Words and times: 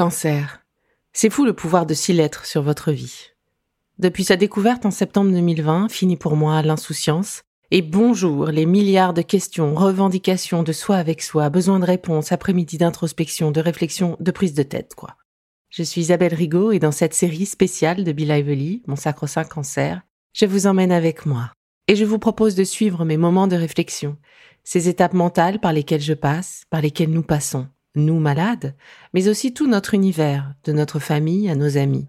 cancer. 0.00 0.62
C'est 1.12 1.28
fou 1.28 1.44
le 1.44 1.52
pouvoir 1.52 1.84
de 1.84 1.92
six 1.92 2.14
lettres 2.14 2.46
sur 2.46 2.62
votre 2.62 2.90
vie. 2.90 3.32
Depuis 3.98 4.24
sa 4.24 4.36
découverte 4.36 4.86
en 4.86 4.90
septembre 4.90 5.30
2020, 5.30 5.90
fini 5.90 6.16
pour 6.16 6.36
moi 6.36 6.62
l'insouciance. 6.62 7.42
Et 7.70 7.82
bonjour 7.82 8.46
les 8.46 8.64
milliards 8.64 9.12
de 9.12 9.20
questions, 9.20 9.74
revendications 9.74 10.62
de 10.62 10.72
soi 10.72 10.96
avec 10.96 11.20
soi, 11.20 11.50
besoin 11.50 11.80
de 11.80 11.84
réponses, 11.84 12.32
après-midi 12.32 12.78
d'introspection, 12.78 13.50
de 13.50 13.60
réflexion, 13.60 14.16
de 14.20 14.30
prise 14.30 14.54
de 14.54 14.62
tête, 14.62 14.94
quoi. 14.94 15.16
Je 15.68 15.82
suis 15.82 16.00
Isabelle 16.00 16.32
Rigaud 16.32 16.72
et 16.72 16.78
dans 16.78 16.92
cette 16.92 17.12
série 17.12 17.44
spéciale 17.44 18.02
de 18.02 18.12
Be 18.12 18.20
Lively, 18.20 18.82
mon 18.86 18.96
sacro-saint 18.96 19.44
cancer, 19.44 20.00
je 20.32 20.46
vous 20.46 20.66
emmène 20.66 20.92
avec 20.92 21.26
moi. 21.26 21.52
Et 21.88 21.94
je 21.94 22.06
vous 22.06 22.18
propose 22.18 22.54
de 22.54 22.64
suivre 22.64 23.04
mes 23.04 23.18
moments 23.18 23.48
de 23.48 23.56
réflexion, 23.56 24.16
ces 24.64 24.88
étapes 24.88 25.12
mentales 25.12 25.60
par 25.60 25.74
lesquelles 25.74 26.00
je 26.00 26.14
passe, 26.14 26.62
par 26.70 26.80
lesquelles 26.80 27.10
nous 27.10 27.22
passons, 27.22 27.68
nous 27.94 28.18
malades, 28.18 28.74
mais 29.14 29.28
aussi 29.28 29.52
tout 29.52 29.66
notre 29.66 29.94
univers, 29.94 30.54
de 30.64 30.72
notre 30.72 30.98
famille 30.98 31.50
à 31.50 31.54
nos 31.54 31.76
amis. 31.76 32.06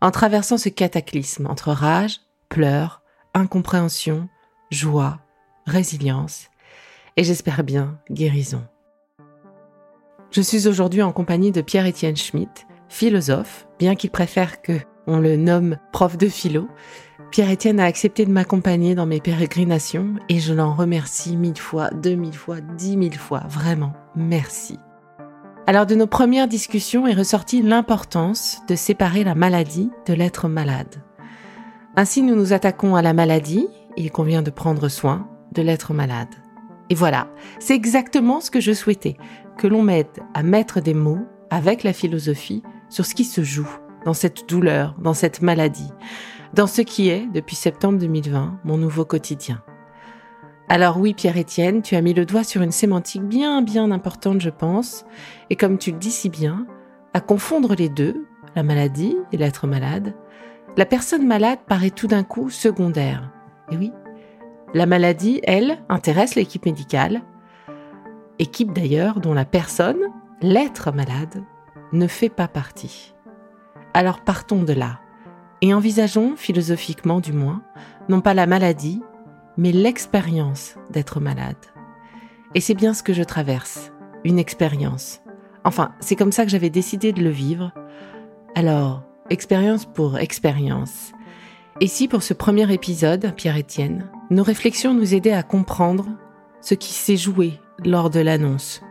En 0.00 0.10
traversant 0.10 0.58
ce 0.58 0.68
cataclysme 0.68 1.46
entre 1.46 1.70
rage, 1.72 2.20
pleurs, 2.48 3.02
incompréhension, 3.34 4.28
joie, 4.70 5.20
résilience 5.66 6.48
et 7.16 7.24
j'espère 7.24 7.64
bien 7.64 7.98
guérison. 8.10 8.64
Je 10.30 10.40
suis 10.40 10.66
aujourd'hui 10.66 11.02
en 11.02 11.12
compagnie 11.12 11.52
de 11.52 11.60
Pierre-Étienne 11.60 12.16
Schmitt, 12.16 12.66
philosophe, 12.88 13.66
bien 13.78 13.94
qu'il 13.94 14.10
préfère 14.10 14.62
que 14.62 14.78
on 15.06 15.18
le 15.18 15.36
nomme 15.36 15.78
prof 15.92 16.16
de 16.16 16.28
philo. 16.28 16.68
Pierre-Étienne 17.30 17.80
a 17.80 17.84
accepté 17.84 18.24
de 18.24 18.30
m'accompagner 18.30 18.94
dans 18.94 19.06
mes 19.06 19.20
pérégrinations 19.20 20.14
et 20.28 20.38
je 20.38 20.54
l'en 20.54 20.74
remercie 20.74 21.36
mille 21.36 21.58
fois, 21.58 21.90
deux 21.90 22.14
mille 22.14 22.36
fois, 22.36 22.60
dix 22.60 22.96
mille 22.96 23.18
fois, 23.18 23.42
vraiment, 23.48 23.92
merci. 24.14 24.78
Alors 25.64 25.86
de 25.86 25.94
nos 25.94 26.08
premières 26.08 26.48
discussions 26.48 27.06
est 27.06 27.14
ressortie 27.14 27.62
l'importance 27.62 28.62
de 28.68 28.74
séparer 28.74 29.22
la 29.22 29.36
maladie 29.36 29.90
de 30.06 30.12
l'être 30.12 30.48
malade. 30.48 31.02
Ainsi 31.94 32.22
nous 32.22 32.34
nous 32.34 32.52
attaquons 32.52 32.96
à 32.96 33.02
la 33.02 33.12
maladie, 33.12 33.68
il 33.96 34.10
convient 34.10 34.42
de 34.42 34.50
prendre 34.50 34.88
soin 34.88 35.28
de 35.52 35.62
l'être 35.62 35.94
malade. 35.94 36.34
Et 36.90 36.96
voilà, 36.96 37.28
c'est 37.60 37.74
exactement 37.74 38.40
ce 38.40 38.50
que 38.50 38.60
je 38.60 38.72
souhaitais, 38.72 39.16
que 39.56 39.68
l'on 39.68 39.82
m'aide 39.82 40.08
à 40.34 40.42
mettre 40.42 40.80
des 40.80 40.94
mots 40.94 41.20
avec 41.50 41.84
la 41.84 41.92
philosophie 41.92 42.64
sur 42.88 43.06
ce 43.06 43.14
qui 43.14 43.24
se 43.24 43.44
joue 43.44 43.70
dans 44.04 44.14
cette 44.14 44.48
douleur, 44.48 44.96
dans 44.98 45.14
cette 45.14 45.42
maladie, 45.42 45.92
dans 46.54 46.66
ce 46.66 46.82
qui 46.82 47.08
est, 47.08 47.28
depuis 47.32 47.56
septembre 47.56 48.00
2020, 48.00 48.58
mon 48.64 48.78
nouveau 48.78 49.04
quotidien. 49.04 49.62
Alors 50.72 50.96
oui, 50.96 51.12
Pierre-Étienne, 51.12 51.82
tu 51.82 51.96
as 51.96 52.00
mis 52.00 52.14
le 52.14 52.24
doigt 52.24 52.44
sur 52.44 52.62
une 52.62 52.72
sémantique 52.72 53.24
bien, 53.24 53.60
bien 53.60 53.90
importante, 53.90 54.40
je 54.40 54.48
pense, 54.48 55.04
et 55.50 55.54
comme 55.54 55.76
tu 55.76 55.92
le 55.92 55.98
dis 55.98 56.10
si 56.10 56.30
bien, 56.30 56.66
à 57.12 57.20
confondre 57.20 57.74
les 57.74 57.90
deux, 57.90 58.24
la 58.56 58.62
maladie 58.62 59.14
et 59.32 59.36
l'être 59.36 59.66
malade, 59.66 60.14
la 60.78 60.86
personne 60.86 61.26
malade 61.26 61.58
paraît 61.68 61.90
tout 61.90 62.06
d'un 62.06 62.24
coup 62.24 62.48
secondaire. 62.48 63.30
Et 63.70 63.76
oui, 63.76 63.92
la 64.72 64.86
maladie, 64.86 65.42
elle, 65.44 65.84
intéresse 65.90 66.36
l'équipe 66.36 66.64
médicale, 66.64 67.20
équipe 68.38 68.72
d'ailleurs 68.72 69.20
dont 69.20 69.34
la 69.34 69.44
personne, 69.44 70.00
l'être 70.40 70.90
malade, 70.90 71.44
ne 71.92 72.06
fait 72.06 72.30
pas 72.30 72.48
partie. 72.48 73.12
Alors 73.92 74.22
partons 74.22 74.62
de 74.62 74.72
là 74.72 75.00
et 75.60 75.74
envisageons, 75.74 76.32
philosophiquement 76.34 77.20
du 77.20 77.34
moins, 77.34 77.62
non 78.08 78.22
pas 78.22 78.32
la 78.32 78.46
maladie, 78.46 79.02
mais 79.56 79.72
l'expérience 79.72 80.76
d'être 80.90 81.20
malade. 81.20 81.56
Et 82.54 82.60
c'est 82.60 82.74
bien 82.74 82.94
ce 82.94 83.02
que 83.02 83.12
je 83.12 83.22
traverse, 83.22 83.92
une 84.24 84.38
expérience. 84.38 85.20
Enfin, 85.64 85.92
c'est 86.00 86.16
comme 86.16 86.32
ça 86.32 86.44
que 86.44 86.50
j'avais 86.50 86.70
décidé 86.70 87.12
de 87.12 87.22
le 87.22 87.30
vivre. 87.30 87.72
Alors, 88.54 89.02
expérience 89.30 89.86
pour 89.86 90.18
expérience. 90.18 91.12
Et 91.80 91.86
si 91.86 92.08
pour 92.08 92.22
ce 92.22 92.34
premier 92.34 92.70
épisode, 92.72 93.34
Pierre-Étienne, 93.34 94.10
nos 94.30 94.42
réflexions 94.42 94.94
nous 94.94 95.14
aidaient 95.14 95.32
à 95.32 95.42
comprendre 95.42 96.06
ce 96.60 96.74
qui 96.74 96.92
s'est 96.92 97.16
joué 97.16 97.60
lors 97.84 98.10
de 98.10 98.20
l'annonce, 98.20 98.82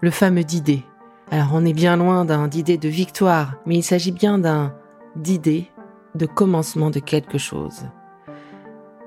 le 0.00 0.10
fameux 0.10 0.44
d'idée. 0.44 0.84
Alors 1.30 1.50
on 1.52 1.64
est 1.64 1.72
bien 1.72 1.96
loin 1.96 2.24
d'un 2.24 2.48
d'idée 2.48 2.78
de 2.78 2.88
victoire, 2.88 3.54
mais 3.66 3.76
il 3.76 3.82
s'agit 3.82 4.12
bien 4.12 4.38
d'un 4.38 4.74
d'idée 5.16 5.70
de 6.14 6.26
commencement 6.26 6.90
de 6.90 7.00
quelque 7.00 7.38
chose. 7.38 7.84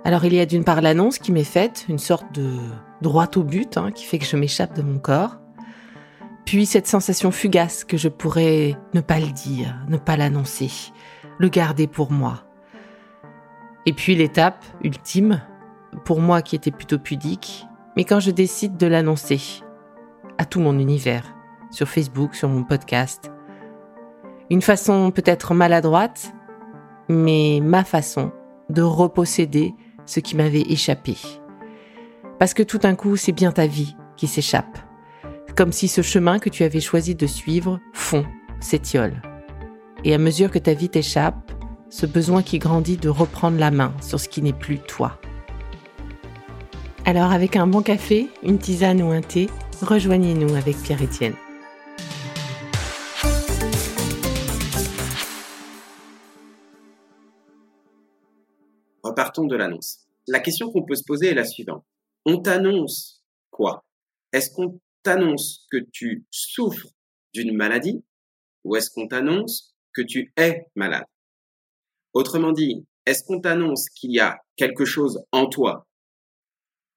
Alors 0.04 0.26
il 0.26 0.34
y 0.34 0.40
a 0.40 0.46
d'une 0.46 0.64
part 0.64 0.82
l'annonce 0.82 1.20
qui 1.20 1.32
m'est 1.32 1.44
faite, 1.44 1.86
une 1.88 2.00
sorte 2.00 2.34
de 2.34 2.58
droit 3.02 3.28
au 3.36 3.44
but 3.44 3.78
hein, 3.78 3.92
qui 3.92 4.06
fait 4.06 4.18
que 4.18 4.26
je 4.26 4.36
m'échappe 4.36 4.76
de 4.76 4.82
mon 4.82 5.00
corps, 5.00 5.38
puis 6.46 6.66
cette 6.66 6.88
sensation 6.88 7.32
fugace 7.32 7.84
que 7.84 7.98
je 7.98 8.10
pourrais 8.10 8.76
ne 8.94 9.02
pas 9.02 9.20
le 9.20 9.32
dire, 9.32 9.78
ne 9.88 9.98
pas 9.98 10.18
l'annoncer, 10.18 10.72
le 11.38 11.50
garder 11.50 11.88
pour 11.88 12.12
moi. 12.12 12.44
Et 13.86 13.94
puis 13.94 14.16
l'étape 14.16 14.66
ultime, 14.84 15.42
pour 16.04 16.20
moi 16.20 16.42
qui 16.42 16.56
était 16.56 16.72
plutôt 16.72 17.00
pudique, 17.00 17.66
mais 17.96 18.04
quand 18.04 18.20
je 18.20 18.32
décide 18.32 18.78
de 18.78 18.88
l'annoncer 18.88 19.62
à 20.38 20.46
tout 20.46 20.60
mon 20.60 20.80
univers, 20.80 21.36
sur 21.72 21.88
Facebook, 21.88 22.36
sur 22.36 22.50
mon 22.50 22.64
podcast. 22.64 23.32
Une 24.50 24.62
façon 24.62 25.12
peut-être 25.12 25.54
maladroite, 25.54 26.34
mais 27.10 27.60
ma 27.64 27.84
façon 27.84 28.32
de 28.70 28.82
reposséder 28.82 29.74
ce 30.06 30.20
qui 30.20 30.36
m'avait 30.36 30.62
échappé. 30.62 31.18
Parce 32.40 32.54
que 32.54 32.64
tout 32.64 32.78
d'un 32.78 32.96
coup, 32.96 33.18
c'est 33.18 33.32
bien 33.32 33.52
ta 33.52 33.68
vie 33.68 33.96
qui 34.18 34.28
s'échappe. 34.28 34.78
Comme 35.56 35.72
si 35.72 35.88
ce 35.88 36.02
chemin 36.02 36.40
que 36.40 36.50
tu 36.50 36.64
avais 36.64 36.80
choisi 36.80 37.16
de 37.16 37.28
suivre 37.28 37.80
fond, 37.94 38.26
s'étiole. 38.60 39.22
Et 40.04 40.14
à 40.14 40.18
mesure 40.18 40.50
que 40.50 40.60
ta 40.60 40.74
vie 40.74 40.90
t'échappe, 40.90 41.52
ce 41.90 42.06
besoin 42.06 42.42
qui 42.42 42.58
grandit 42.58 42.98
de 42.98 43.10
reprendre 43.10 43.60
la 43.60 43.70
main 43.70 43.94
sur 44.02 44.20
ce 44.20 44.30
qui 44.30 44.42
n'est 44.42 44.54
plus 44.54 44.80
toi. 44.80 45.20
Alors 47.06 47.32
avec 47.32 47.56
un 47.56 47.68
bon 47.68 47.82
café, 47.82 48.30
une 48.44 48.60
tisane 48.60 49.02
ou 49.02 49.12
un 49.12 49.22
thé, 49.22 49.50
rejoignez-nous 49.82 50.56
avec 50.56 50.78
Pierre-Étienne. 50.78 51.36
Repartons 59.12 59.44
de 59.44 59.58
l'annonce. 59.58 60.08
La 60.30 60.40
question 60.40 60.72
qu'on 60.72 60.86
peut 60.86 60.96
se 60.96 61.04
poser 61.04 61.28
est 61.28 61.34
la 61.34 61.44
suivante. 61.44 61.84
On 62.26 62.42
t'annonce 62.42 63.22
quoi? 63.50 63.84
Est-ce 64.32 64.50
qu'on 64.52 64.80
t'annonce 65.04 65.68
que 65.70 65.80
tu 65.92 66.26
souffres 66.32 66.88
d'une 67.34 67.54
maladie 67.54 68.06
ou 68.64 68.78
est-ce 68.78 68.90
qu'on 68.90 69.10
t'annonce 69.10 69.76
que 69.94 70.02
tu 70.02 70.32
es 70.38 70.66
malade? 70.76 71.04
Autrement 72.14 72.54
dit, 72.54 72.86
est-ce 73.06 73.26
qu'on 73.26 73.42
t'annonce 73.42 73.90
qu'il 73.90 74.14
y 74.14 74.22
a 74.22 74.40
quelque 74.56 74.86
chose 74.86 75.22
en 75.34 75.48
toi 75.48 75.86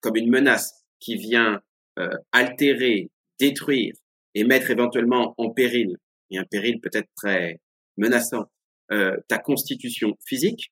comme 0.00 0.14
une 0.14 0.30
menace 0.30 0.84
qui 1.00 1.16
vient 1.16 1.60
euh, 1.98 2.16
altérer, 2.30 3.10
détruire 3.40 3.96
et 4.34 4.44
mettre 4.44 4.70
éventuellement 4.70 5.34
en 5.36 5.50
péril, 5.50 5.96
et 6.30 6.38
un 6.38 6.44
péril 6.44 6.80
peut-être 6.80 7.08
très 7.16 7.60
menaçant, 7.96 8.44
euh, 8.92 9.16
ta 9.26 9.38
constitution 9.38 10.16
physique? 10.24 10.70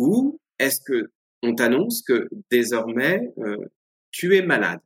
Ou 0.00 0.40
est-ce 0.58 0.80
que 0.80 1.10
on 1.42 1.54
t'annonce 1.54 2.02
que 2.02 2.28
désormais 2.50 3.32
euh, 3.38 3.56
tu 4.10 4.36
es 4.36 4.42
malade? 4.42 4.80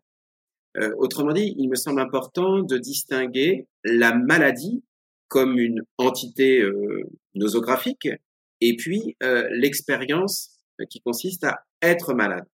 Autrement 0.99 1.33
dit, 1.33 1.55
il 1.57 1.69
me 1.69 1.77
semble 1.77 2.01
important 2.01 2.61
de 2.61 2.77
distinguer 2.79 3.69
la 3.85 4.13
maladie 4.13 4.83
comme 5.29 5.57
une 5.57 5.83
entité 5.99 6.69
nosographique 7.37 8.09
et 8.61 8.75
puis 8.75 9.17
l'expérience 9.21 10.59
qui 10.91 11.01
consiste 11.01 11.45
à 11.45 11.63
être 11.81 12.13
malade. 12.13 12.45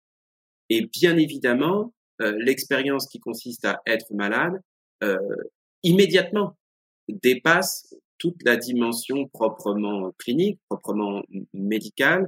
Et 0.69 0.85
bien 0.85 1.17
évidemment, 1.17 1.93
euh, 2.21 2.33
l'expérience 2.37 3.07
qui 3.07 3.19
consiste 3.19 3.65
à 3.65 3.81
être 3.85 4.13
malade, 4.13 4.61
euh, 5.03 5.17
immédiatement 5.83 6.55
dépasse 7.09 7.95
toute 8.17 8.41
la 8.45 8.55
dimension 8.55 9.27
proprement 9.27 10.11
clinique, 10.19 10.59
proprement 10.69 11.23
médicale, 11.53 12.23
euh, 12.23 12.27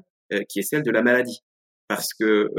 qui 0.50 0.60
est 0.60 0.64
celle 0.64 0.84
de 0.84 0.92
la 0.92 1.02
maladie. 1.02 1.40
Parce 1.88 2.14
que 2.14 2.50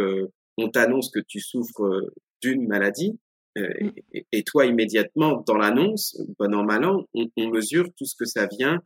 on 0.57 0.69
t'annonce 0.69 1.11
que 1.11 1.21
tu 1.27 1.41
souffres 1.41 2.03
d'une 2.43 2.67
maladie, 2.67 3.19
mm. 3.57 3.91
et, 4.33 4.43
toi 4.45 4.67
immédiatement 4.67 5.43
dans 5.47 5.57
l'annonce, 5.57 6.17
bon 6.39 6.55
an 6.55 6.65
mal 6.65 6.85
an, 6.85 7.05
on, 7.15 7.27
on 7.37 7.49
mesure 7.49 7.89
tout 7.97 8.05
ce 8.05 8.15
que 8.17 8.27
ça 8.27 8.47
vient 8.47 8.81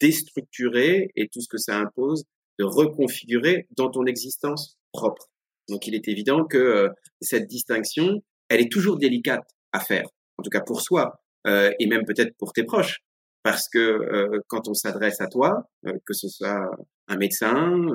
déstructurer 0.00 1.10
et 1.16 1.28
tout 1.28 1.40
ce 1.40 1.48
que 1.48 1.58
ça 1.58 1.78
impose 1.78 2.24
de 2.58 2.64
reconfigurer 2.64 3.66
dans 3.76 3.90
ton 3.90 4.06
existence 4.06 4.76
propre. 4.92 5.28
Donc 5.68 5.86
il 5.86 5.94
est 5.94 6.08
évident 6.08 6.44
que 6.44 6.58
euh, 6.58 6.88
cette 7.20 7.46
distinction, 7.46 8.22
elle 8.48 8.60
est 8.60 8.70
toujours 8.70 8.98
délicate 8.98 9.44
à 9.72 9.80
faire, 9.80 10.06
en 10.38 10.42
tout 10.42 10.50
cas 10.50 10.60
pour 10.60 10.80
soi, 10.82 11.20
euh, 11.46 11.72
et 11.78 11.86
même 11.86 12.04
peut-être 12.04 12.36
pour 12.38 12.52
tes 12.52 12.64
proches, 12.64 12.98
parce 13.44 13.68
que 13.68 13.78
euh, 13.78 14.40
quand 14.48 14.68
on 14.68 14.74
s'adresse 14.74 15.20
à 15.20 15.28
toi, 15.28 15.68
que 15.84 16.14
ce 16.14 16.28
soit 16.28 16.70
un 17.06 17.16
médecin, 17.16 17.86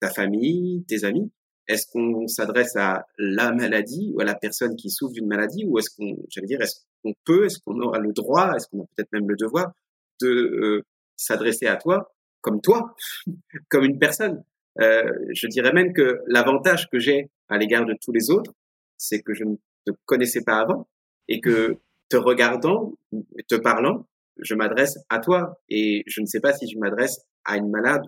ta 0.00 0.10
famille, 0.10 0.84
tes 0.88 1.04
amis, 1.04 1.30
est-ce 1.68 1.86
qu'on 1.90 2.28
s'adresse 2.28 2.76
à 2.76 3.06
la 3.18 3.52
maladie 3.52 4.12
ou 4.14 4.20
à 4.20 4.24
la 4.24 4.34
personne 4.34 4.76
qui 4.76 4.90
souffre 4.90 5.14
d'une 5.14 5.26
maladie, 5.26 5.64
ou 5.66 5.78
est-ce 5.78 5.90
qu'on, 5.90 6.16
j'allais 6.28 6.46
dire, 6.46 6.60
est-ce 6.60 6.80
qu'on 7.02 7.14
peut, 7.24 7.46
est-ce 7.46 7.58
qu'on 7.58 7.80
aura 7.80 7.98
le 7.98 8.12
droit, 8.12 8.54
est-ce 8.54 8.68
qu'on 8.68 8.82
a 8.82 8.86
peut-être 8.94 9.12
même 9.12 9.28
le 9.28 9.36
devoir 9.36 9.72
de 10.20 10.28
euh, 10.28 10.84
s'adresser 11.16 11.66
à 11.66 11.76
toi 11.76 12.12
comme 12.40 12.60
toi, 12.60 12.94
comme 13.68 13.84
une 13.84 13.98
personne? 13.98 14.44
Euh, 14.80 15.10
je 15.32 15.46
dirais 15.48 15.72
même 15.72 15.92
que 15.92 16.20
l'avantage 16.26 16.88
que 16.90 16.98
j'ai 16.98 17.30
à 17.48 17.58
l'égard 17.58 17.84
de 17.84 17.94
tous 18.00 18.12
les 18.12 18.30
autres, 18.30 18.52
c'est 18.96 19.20
que 19.22 19.34
je 19.34 19.44
ne 19.44 19.56
te 19.86 19.92
connaissais 20.04 20.42
pas 20.42 20.58
avant 20.58 20.88
et 21.28 21.40
que 21.40 21.78
te 22.08 22.16
regardant, 22.16 22.94
te 23.48 23.56
parlant, 23.56 24.06
je 24.40 24.54
m'adresse 24.54 24.98
à 25.08 25.18
toi 25.18 25.60
et 25.68 26.02
je 26.06 26.20
ne 26.20 26.26
sais 26.26 26.40
pas 26.40 26.52
si 26.52 26.68
je 26.68 26.78
m'adresse 26.78 27.20
à 27.44 27.56
une 27.56 27.70
malade. 27.70 28.02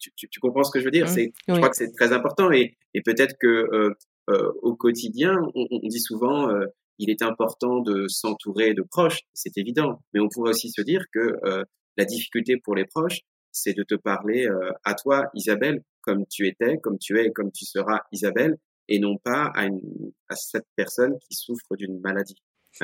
tu, 0.00 0.10
tu, 0.16 0.28
tu, 0.28 0.40
comprends 0.40 0.64
ce 0.64 0.72
que 0.72 0.80
je 0.80 0.84
veux 0.84 0.90
dire? 0.90 1.06
Mmh, 1.06 1.08
C'est, 1.14 1.32
je 1.48 1.54
crois 1.54 1.68
que 1.68 1.76
c'est 1.76 1.92
très 1.92 2.12
important 2.12 2.50
et, 2.50 2.76
et 2.94 3.02
peut-être 3.02 3.36
que 3.38 3.46
euh, 3.46 3.94
euh, 4.30 4.52
au 4.62 4.74
quotidien, 4.74 5.36
on, 5.54 5.66
on 5.70 5.88
dit 5.88 6.00
souvent 6.00 6.48
euh, 6.48 6.66
il 6.98 7.10
est 7.10 7.22
important 7.22 7.80
de 7.80 8.06
s'entourer 8.08 8.72
de 8.72 8.82
proches, 8.82 9.20
c'est 9.34 9.58
évident, 9.58 10.00
mais 10.12 10.20
on 10.20 10.28
pourrait 10.28 10.50
aussi 10.50 10.70
se 10.70 10.80
dire 10.80 11.04
que 11.12 11.36
euh, 11.44 11.64
la 11.96 12.04
difficulté 12.04 12.56
pour 12.56 12.74
les 12.74 12.86
proches, 12.86 13.20
c'est 13.52 13.74
de 13.74 13.82
te 13.84 13.94
parler 13.94 14.48
à 14.82 14.94
toi, 14.94 15.26
Isabelle, 15.32 15.84
comme 16.00 16.24
tu 16.28 16.48
étais, 16.48 16.78
comme 16.78 16.98
tu 16.98 17.16
es 17.20 17.26
et 17.26 17.32
comme 17.32 17.52
tu 17.52 17.64
seras, 17.64 18.00
Isabelle, 18.10 18.56
et 18.88 18.98
non 18.98 19.16
pas 19.16 19.44
à, 19.54 19.66
une, 19.66 19.80
à 20.28 20.34
cette 20.34 20.66
personne 20.74 21.16
qui 21.20 21.36
souffre 21.36 21.76
d'une 21.76 22.00
maladie. 22.00 22.34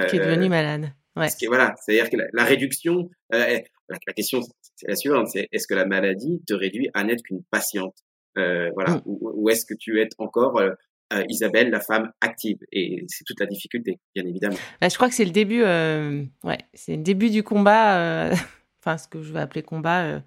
Qui 0.09 0.17
est 0.17 0.21
devenue 0.21 0.49
malade. 0.49 0.93
Ouais. 1.21 1.29
Ce 1.29 1.37
qui 1.37 1.47
voilà, 1.47 1.75
c'est-à-dire 1.77 2.09
que 2.09 2.17
la, 2.33 2.45
réduction, 2.45 3.11
euh, 3.35 3.59
la, 3.89 4.13
question 4.15 4.41
c'est 4.75 4.89
la 4.89 4.97
suivante, 4.97 5.29
c'est 5.29 5.49
est-ce 5.53 5.67
que 5.67 5.75
la 5.75 5.85
maladie 5.85 6.41
te 6.47 6.55
réduit 6.55 6.89
à 6.95 7.05
n'être 7.05 7.23
qu'une 7.23 7.43
patiente, 7.51 7.95
euh, 8.39 8.71
voilà, 8.75 8.97
mm. 8.97 9.03
ou, 9.05 9.31
ou 9.35 9.51
est-ce 9.51 9.67
que 9.67 9.75
tu 9.75 10.01
es 10.01 10.09
encore 10.17 10.59
euh, 10.59 10.71
euh, 11.13 11.23
Isabelle, 11.29 11.69
la 11.69 11.81
femme 11.81 12.11
active? 12.23 12.57
Et 12.73 13.05
c'est 13.09 13.25
toute 13.25 13.39
la 13.39 13.45
difficulté, 13.45 13.99
bien 14.15 14.25
évidemment. 14.25 14.57
Bah, 14.81 14.89
je 14.89 14.95
crois 14.95 15.11
que 15.11 15.15
c'est 15.15 15.27
le 15.27 15.31
début, 15.31 15.63
euh, 15.63 16.25
ouais, 16.43 16.59
c'est 16.73 16.97
le 16.97 17.03
début 17.03 17.29
du 17.29 17.43
combat, 17.43 17.99
euh, 17.99 18.35
enfin 18.83 18.97
ce 18.97 19.07
que 19.07 19.23
je 19.23 19.31
vais 19.31 19.41
appeler 19.41 19.63
combat 19.63 20.23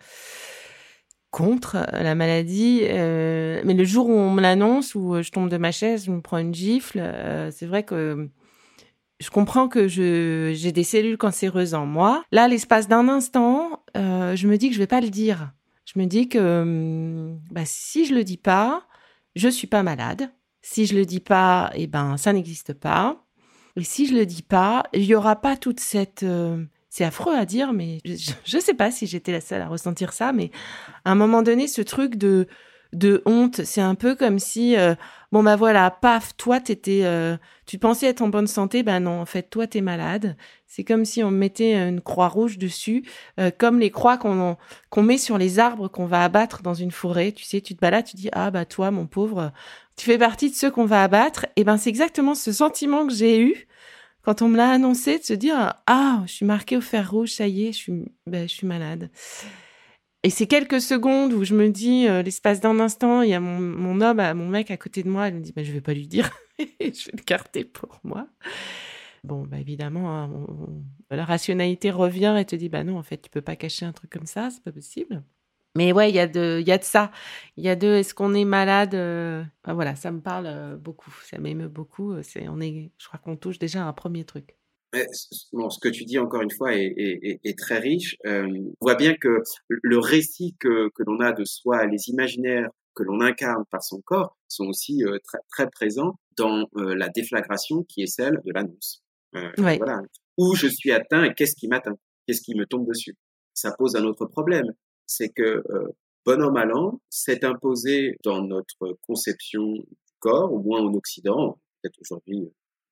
contre 1.31 1.88
la 1.92 2.13
maladie. 2.13 2.81
mais 2.84 3.74
le 3.74 3.84
jour 3.84 4.07
où 4.07 4.13
on 4.13 4.30
me 4.30 4.42
l'annonce, 4.42 4.94
où 4.94 5.19
je 5.19 5.31
tombe 5.31 5.50
de 5.50 5.57
ma 5.57 5.72
chaise, 5.72 6.06
je 6.06 6.12
me 6.12 6.22
prends 6.22 6.38
une 6.38 6.54
gifle, 6.54 7.01
c'est 7.51 7.66
vrai 7.66 7.81
que 7.81 8.30
je 9.19 9.30
comprends 9.30 9.68
que 9.68 9.88
j'ai 9.88 10.71
des 10.71 10.83
cellules 10.83 11.18
cancéreuses 11.18 11.74
en 11.74 11.86
moi. 11.86 12.24
Là, 12.31 12.48
l'espace 12.48 12.88
d'un 12.88 13.07
instant, 13.07 13.83
je 13.95 14.48
me 14.48 14.57
dis 14.57 14.69
que 14.69 14.75
je 14.75 14.80
vais 14.80 14.88
pas 14.88 15.01
le 15.01 15.10
dire. 15.10 15.51
Je 15.86 16.00
me 16.00 16.06
dis 16.06 16.30
que 16.30 17.33
bah, 17.51 17.63
si 17.65 18.06
je 18.06 18.13
le 18.13 18.24
dis 18.24 18.38
pas, 18.38 18.83
je 19.36 19.50
suis 19.50 19.68
pas 19.68 19.83
malade. 19.83 20.31
Si 20.62 20.86
je 20.86 20.95
le 20.95 21.06
dis 21.06 21.19
pas, 21.19 21.71
eh 21.74 21.88
ben 21.88 22.15
ça 22.18 22.31
n'existe 22.31 22.74
pas. 22.74 23.25
Et 23.75 23.83
si 23.83 24.06
je 24.06 24.13
le 24.13 24.25
dis 24.25 24.44
pas, 24.44 24.83
il 24.94 25.04
y 25.04 25.16
aura 25.16 25.36
pas 25.36 25.57
toute 25.57 25.80
cette 25.80 26.24
euh, 26.24 26.63
c'est 26.89 27.04
affreux 27.04 27.36
à 27.36 27.45
dire, 27.45 27.74
mais 27.74 27.98
je 28.06 28.56
ne 28.56 28.62
sais 28.62 28.75
pas 28.75 28.92
si 28.92 29.07
j'étais 29.07 29.31
la 29.31 29.42
seule 29.42 29.63
à 29.63 29.68
ressentir 29.68 30.13
ça, 30.13 30.31
mais 30.31 30.51
à 31.06 31.12
un 31.12 31.16
moment 31.16 31.42
donné, 31.42 31.68
ce 31.68 31.81
truc 31.81 32.16
de 32.16 32.48
de 32.94 33.22
honte. 33.25 33.63
C'est 33.66 33.81
un 33.81 33.95
peu 33.95 34.16
comme 34.16 34.40
si, 34.40 34.78
euh, 34.78 34.95
bon 35.31 35.44
bah 35.44 35.56
voilà, 35.56 35.92
paf, 35.92 36.36
toi 36.38 36.60
t'étais, 36.60 37.01
euh, 37.04 37.36
tu 37.66 37.78
pensais 37.80 38.07
être 38.07 38.22
en 38.22 38.30
bonne 38.30 38.48
santé, 38.48 38.84
ben 38.84 39.01
non, 39.01 39.19
en 39.22 39.25
fait 39.25 39.50
toi 39.50 39.68
t'es 39.68 39.81
malade. 39.81 40.38
C'est 40.68 40.84
comme 40.84 41.06
si 41.06 41.24
on 41.24 41.31
mettait 41.31 41.74
une 41.75 42.01
croix 42.01 42.28
rouge 42.28 42.57
dessus, 42.57 43.04
euh, 43.40 43.51
comme 43.56 43.80
les 43.80 43.92
croix 43.92 44.18
qu'on 44.18 44.57
qu'on 44.90 45.04
met 45.04 45.18
sur 45.18 45.38
les 45.38 45.60
arbres 45.60 45.88
qu'on 45.88 46.06
va 46.06 46.24
abattre 46.24 46.62
dans 46.62 46.74
une 46.74 46.92
forêt. 46.92 47.31
Tu 47.31 47.44
sais, 47.44 47.62
tu 47.62 47.75
te 47.75 47.81
balades, 47.81 48.06
tu 48.06 48.16
dis 48.16 48.30
ah 48.31 48.51
bah 48.51 48.66
toi 48.66 48.92
mon 48.92 49.07
pauvre, 49.07 49.51
tu 49.98 50.06
fais 50.06 50.18
partie 50.18 50.50
de 50.50 50.56
ceux 50.56 50.72
qu'on 50.72 50.86
va 50.86 51.04
abattre. 51.04 51.48
Et 51.56 51.63
ben 51.63 51.78
c'est 51.78 51.90
exactement 51.90 52.36
ce 52.36 52.51
sentiment 52.51 53.07
que 53.07 53.13
j'ai 53.13 53.40
eu 53.42 53.68
quand 54.24 54.42
on 54.42 54.48
me 54.48 54.57
l'a 54.57 54.69
annoncé, 54.72 55.19
de 55.19 55.24
se 55.24 55.34
dire 55.34 55.75
ah 55.88 56.24
je 56.25 56.34
suis 56.34 56.45
marqué 56.45 56.78
au 56.78 56.81
fer 56.81 57.10
rouge, 57.12 57.31
ça 57.31 57.48
y 57.48 57.68
est, 57.68 57.72
je 57.74 57.78
suis, 57.78 57.94
ben, 58.28 58.48
je 58.48 58.54
suis 58.54 58.68
malade. 58.68 59.10
Et 60.25 60.29
c'est 60.29 60.47
quelques 60.47 60.79
secondes 60.79 61.33
où 61.33 61.43
je 61.43 61.53
me 61.53 61.69
dis, 61.69 62.07
euh, 62.07 62.21
l'espace 62.21 62.61
d'un 62.61 62.79
instant, 62.79 63.21
il 63.23 63.29
y 63.29 63.33
a 63.33 63.41
mon, 63.41 63.59
mon 63.59 63.99
homme, 63.99 64.21
mon 64.35 64.47
mec 64.47 64.71
à 64.71 64.77
côté 64.77 65.03
de 65.03 65.09
moi, 65.09 65.27
il 65.27 65.35
me 65.35 65.41
dit, 65.41 65.51
bah, 65.51 65.63
je 65.63 65.71
vais 65.73 65.81
pas 65.81 65.93
lui 65.93 66.07
dire, 66.07 66.31
je 66.59 66.65
vais 66.85 67.17
le 67.17 67.23
carter 67.23 67.65
pour 67.65 67.99
moi. 68.03 68.27
Bon, 69.25 69.43
bah, 69.43 69.59
évidemment, 69.59 70.17
hein, 70.17 70.29
la 71.09 71.25
rationalité 71.25 71.91
revient 71.91 72.35
et 72.39 72.45
te 72.45 72.55
dit, 72.55 72.69
bah 72.69 72.83
non, 72.83 72.97
en 72.97 73.03
fait, 73.03 73.17
tu 73.17 73.29
peux 73.29 73.41
pas 73.41 73.55
cacher 73.55 73.85
un 73.85 73.93
truc 73.93 74.11
comme 74.11 74.25
ça, 74.25 74.49
c'est 74.49 74.63
pas 74.63 74.71
possible. 74.71 75.23
Mais 75.75 75.91
ouais, 75.91 76.09
il 76.09 76.15
y 76.15 76.19
a 76.19 76.27
de, 76.27 76.61
y 76.65 76.71
a 76.71 76.77
de 76.77 76.83
ça. 76.83 77.11
Il 77.57 77.63
y 77.63 77.69
a 77.69 77.75
de, 77.75 77.87
est-ce 77.87 78.13
qu'on 78.13 78.33
est 78.33 78.45
malade 78.45 78.95
euh, 78.95 79.43
Voilà, 79.65 79.95
ça 79.95 80.11
me 80.11 80.21
parle 80.21 80.45
euh, 80.47 80.77
beaucoup, 80.77 81.11
ça 81.25 81.37
m'émeut 81.39 81.67
beaucoup. 81.69 82.21
C'est, 82.21 82.47
on 82.47 82.61
est, 82.61 82.91
je 82.97 83.07
crois 83.07 83.19
qu'on 83.19 83.35
touche 83.35 83.59
déjà 83.59 83.83
un 83.85 83.93
premier 83.93 84.23
truc 84.23 84.55
bon, 85.51 85.69
ce 85.69 85.80
que 85.80 85.90
tu 85.90 86.06
dis 86.06 86.19
encore 86.19 86.42
une 86.42 86.51
fois 86.51 86.75
est, 86.75 86.94
est, 86.98 87.40
est 87.44 87.57
très 87.57 87.80
riche. 87.80 88.16
Euh, 88.25 88.48
on 88.48 88.86
voit 88.86 88.95
bien 88.95 89.16
que 89.16 89.42
le 89.68 90.00
récit 90.00 90.56
que, 90.60 90.90
que 90.95 91.04
l'on 91.06 91.19
a 91.19 91.34
de 91.34 91.44
soi, 91.45 91.86
les 91.86 92.10
imaginaires 92.10 92.69
que 92.95 93.04
l'on 93.04 93.22
incarne 93.22 93.63
par 93.72 93.84
son 93.84 94.01
corps, 94.01 94.38
sont 94.48 94.66
aussi 94.66 95.04
euh, 95.04 95.18
très, 95.24 95.40
très 95.50 95.69
présents 95.69 96.19
dans 96.38 96.68
euh, 96.78 96.95
la 96.95 97.10
déflagration 97.10 97.84
qui 97.84 98.04
est 98.04 98.07
celle 98.07 98.40
de 98.45 98.51
l'annonce. 98.54 99.01
Euh, 99.36 99.50
voilà. 99.57 100.01
Où 100.38 100.56
je 100.56 100.68
suis 100.68 100.92
atteint 100.92 101.24
et 101.24 101.34
qu'est-ce 101.34 101.56
qui 101.56 101.68
m'atteint? 101.68 101.98
Qu'est-ce 102.28 102.42
qui 102.42 102.56
me 102.56 102.66
tombe 102.66 102.88
dessus? 102.88 103.16
Ça 103.54 103.74
pose 103.78 103.95
un 103.95 104.04
autre 104.06 104.25
problème. 104.25 104.72
C'est 105.07 105.30
que 105.30 105.63
bon 106.25 106.42
an 106.42 106.51
mal 106.51 106.72
an, 106.74 107.01
c'est 107.10 107.44
imposé 107.44 108.16
dans 108.24 108.42
notre 108.42 108.98
conception 109.01 109.74
du 109.74 109.98
corps, 110.19 110.54
au 110.54 110.60
moins 110.60 110.81
en 110.81 110.94
Occident, 110.94 111.60
peut-être 111.81 112.00
aujourd'hui 112.00 112.50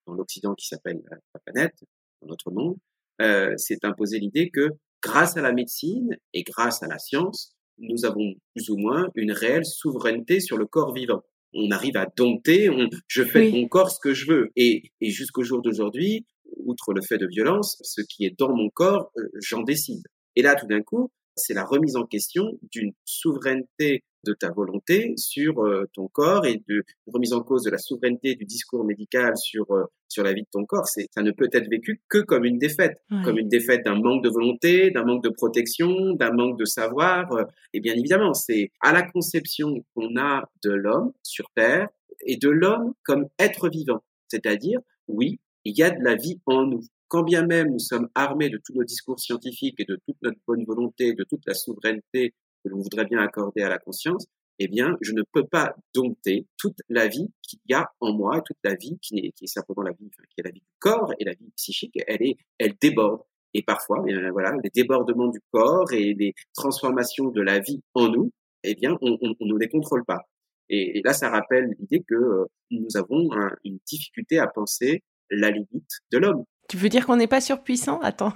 dans 0.07 0.13
l'Occident 0.13 0.53
qui 0.55 0.67
s'appelle 0.67 1.01
la 1.09 1.39
planète, 1.45 1.75
dans 2.21 2.27
notre 2.27 2.51
monde, 2.51 2.77
euh, 3.21 3.53
c'est 3.57 3.83
imposé 3.85 4.19
l'idée 4.19 4.49
que 4.49 4.69
grâce 5.01 5.37
à 5.37 5.41
la 5.41 5.51
médecine 5.51 6.17
et 6.33 6.43
grâce 6.43 6.83
à 6.83 6.87
la 6.87 6.99
science, 6.99 7.55
nous 7.77 8.05
avons 8.05 8.33
plus 8.55 8.69
ou 8.69 8.77
moins 8.77 9.09
une 9.15 9.31
réelle 9.31 9.65
souveraineté 9.65 10.39
sur 10.39 10.57
le 10.57 10.65
corps 10.65 10.93
vivant. 10.93 11.21
On 11.53 11.71
arrive 11.71 11.97
à 11.97 12.07
dompter, 12.15 12.69
on, 12.69 12.87
je 13.07 13.23
fais 13.23 13.51
de 13.51 13.57
mon 13.57 13.67
corps 13.67 13.91
ce 13.91 13.99
que 13.99 14.13
je 14.13 14.31
veux. 14.31 14.49
Et, 14.55 14.83
et 15.01 15.09
jusqu'au 15.09 15.43
jour 15.43 15.61
d'aujourd'hui, 15.61 16.25
outre 16.57 16.93
le 16.93 17.01
fait 17.01 17.17
de 17.17 17.27
violence, 17.27 17.77
ce 17.81 18.01
qui 18.01 18.25
est 18.25 18.37
dans 18.37 18.55
mon 18.55 18.69
corps, 18.69 19.11
euh, 19.17 19.27
j'en 19.41 19.61
décide. 19.61 20.03
Et 20.35 20.41
là, 20.41 20.55
tout 20.55 20.67
d'un 20.67 20.81
coup, 20.81 21.11
c'est 21.35 21.53
la 21.53 21.65
remise 21.65 21.95
en 21.95 22.05
question 22.05 22.57
d'une 22.71 22.93
souveraineté 23.05 24.03
de 24.25 24.33
ta 24.33 24.51
volonté 24.51 25.13
sur 25.17 25.63
euh, 25.63 25.85
ton 25.93 26.07
corps 26.07 26.45
et 26.45 26.61
de 26.67 26.83
remise 27.07 27.33
en 27.33 27.41
cause 27.41 27.63
de 27.63 27.71
la 27.71 27.77
souveraineté 27.77 28.35
du 28.35 28.45
discours 28.45 28.83
médical 28.83 29.35
sur 29.37 29.71
euh, 29.71 29.83
sur 30.07 30.23
la 30.23 30.33
vie 30.33 30.41
de 30.41 30.47
ton 30.51 30.65
corps. 30.65 30.87
C'est 30.87 31.07
ça 31.11 31.21
ne 31.21 31.31
peut 31.31 31.49
être 31.51 31.69
vécu 31.69 32.01
que 32.09 32.19
comme 32.19 32.45
une 32.45 32.57
défaite, 32.57 33.01
comme 33.23 33.37
une 33.37 33.47
défaite 33.47 33.85
d'un 33.85 33.95
manque 33.95 34.23
de 34.23 34.29
volonté, 34.29 34.91
d'un 34.91 35.05
manque 35.05 35.23
de 35.23 35.29
protection, 35.29 36.13
d'un 36.13 36.31
manque 36.31 36.59
de 36.59 36.65
savoir. 36.65 37.31
Euh, 37.31 37.43
et 37.73 37.79
bien 37.79 37.93
évidemment, 37.93 38.33
c'est 38.33 38.71
à 38.81 38.91
la 38.91 39.03
conception 39.03 39.83
qu'on 39.95 40.17
a 40.17 40.43
de 40.63 40.71
l'homme 40.71 41.13
sur 41.23 41.45
terre 41.55 41.87
et 42.25 42.37
de 42.37 42.49
l'homme 42.49 42.93
comme 43.03 43.27
être 43.39 43.69
vivant, 43.69 44.03
c'est-à-dire 44.27 44.79
oui, 45.07 45.39
il 45.65 45.77
y 45.77 45.83
a 45.83 45.91
de 45.91 46.03
la 46.03 46.15
vie 46.15 46.39
en 46.45 46.65
nous 46.65 46.81
quand 47.11 47.23
bien 47.23 47.45
même 47.45 47.71
nous 47.71 47.79
sommes 47.79 48.07
armés 48.15 48.49
de 48.49 48.57
tous 48.63 48.73
nos 48.73 48.85
discours 48.85 49.19
scientifiques 49.19 49.77
et 49.79 49.85
de 49.85 49.99
toute 50.07 50.15
notre 50.21 50.39
bonne 50.47 50.63
volonté, 50.63 51.13
de 51.13 51.25
toute 51.25 51.45
la 51.45 51.53
souveraineté 51.53 52.33
que 52.63 52.69
l'on 52.69 52.79
voudrait 52.79 53.05
bien 53.05 53.19
accorder 53.19 53.61
à 53.61 53.69
la 53.69 53.77
conscience, 53.77 54.25
eh 54.59 54.67
bien, 54.67 54.95
je 55.01 55.13
ne 55.13 55.23
peux 55.31 55.45
pas 55.45 55.75
dompter 55.93 56.45
toute 56.57 56.77
la 56.89 57.07
vie 57.07 57.27
qu'il 57.41 57.59
y 57.67 57.73
a 57.73 57.89
en 57.99 58.13
moi, 58.13 58.41
toute 58.41 58.57
la 58.63 58.75
vie 58.75 58.99
qui 59.01 59.19
est, 59.19 59.31
qui 59.31 59.45
est 59.45 59.47
simplement 59.47 59.81
la 59.81 59.91
vie, 59.91 60.09
qui 60.09 60.39
est 60.39 60.43
la 60.43 60.51
vie 60.51 60.59
du 60.59 60.73
corps 60.79 61.13
et 61.19 61.25
la 61.25 61.33
vie 61.33 61.51
psychique, 61.55 61.97
elle 62.07 62.21
est, 62.21 62.37
elle 62.59 62.75
déborde. 62.79 63.21
Et 63.53 63.63
parfois, 63.63 64.03
eh 64.07 64.13
bien, 64.13 64.31
voilà, 64.31 64.55
les 64.63 64.69
débordements 64.69 65.27
du 65.27 65.39
corps 65.51 65.91
et 65.93 66.13
les 66.13 66.33
transformations 66.53 67.29
de 67.29 67.41
la 67.41 67.59
vie 67.59 67.81
en 67.95 68.07
nous, 68.09 68.31
eh 68.63 68.75
bien, 68.75 68.97
on, 69.01 69.17
on, 69.21 69.33
on 69.39 69.45
ne 69.45 69.57
les 69.57 69.67
contrôle 69.67 70.05
pas. 70.05 70.27
Et, 70.69 71.01
là, 71.03 71.13
ça 71.13 71.29
rappelle 71.29 71.75
l'idée 71.79 72.03
que 72.07 72.15
euh, 72.15 72.45
nous 72.71 72.95
avons 72.95 73.29
une 73.65 73.79
difficulté 73.85 74.39
à 74.39 74.47
penser 74.47 75.03
la 75.29 75.51
limite 75.51 75.89
de 76.11 76.17
l'homme. 76.17 76.45
Tu 76.69 76.77
veux 76.77 76.87
dire 76.87 77.05
qu'on 77.05 77.17
n'est 77.17 77.27
pas 77.27 77.41
surpuissant? 77.41 77.99
Attends. 77.99 78.33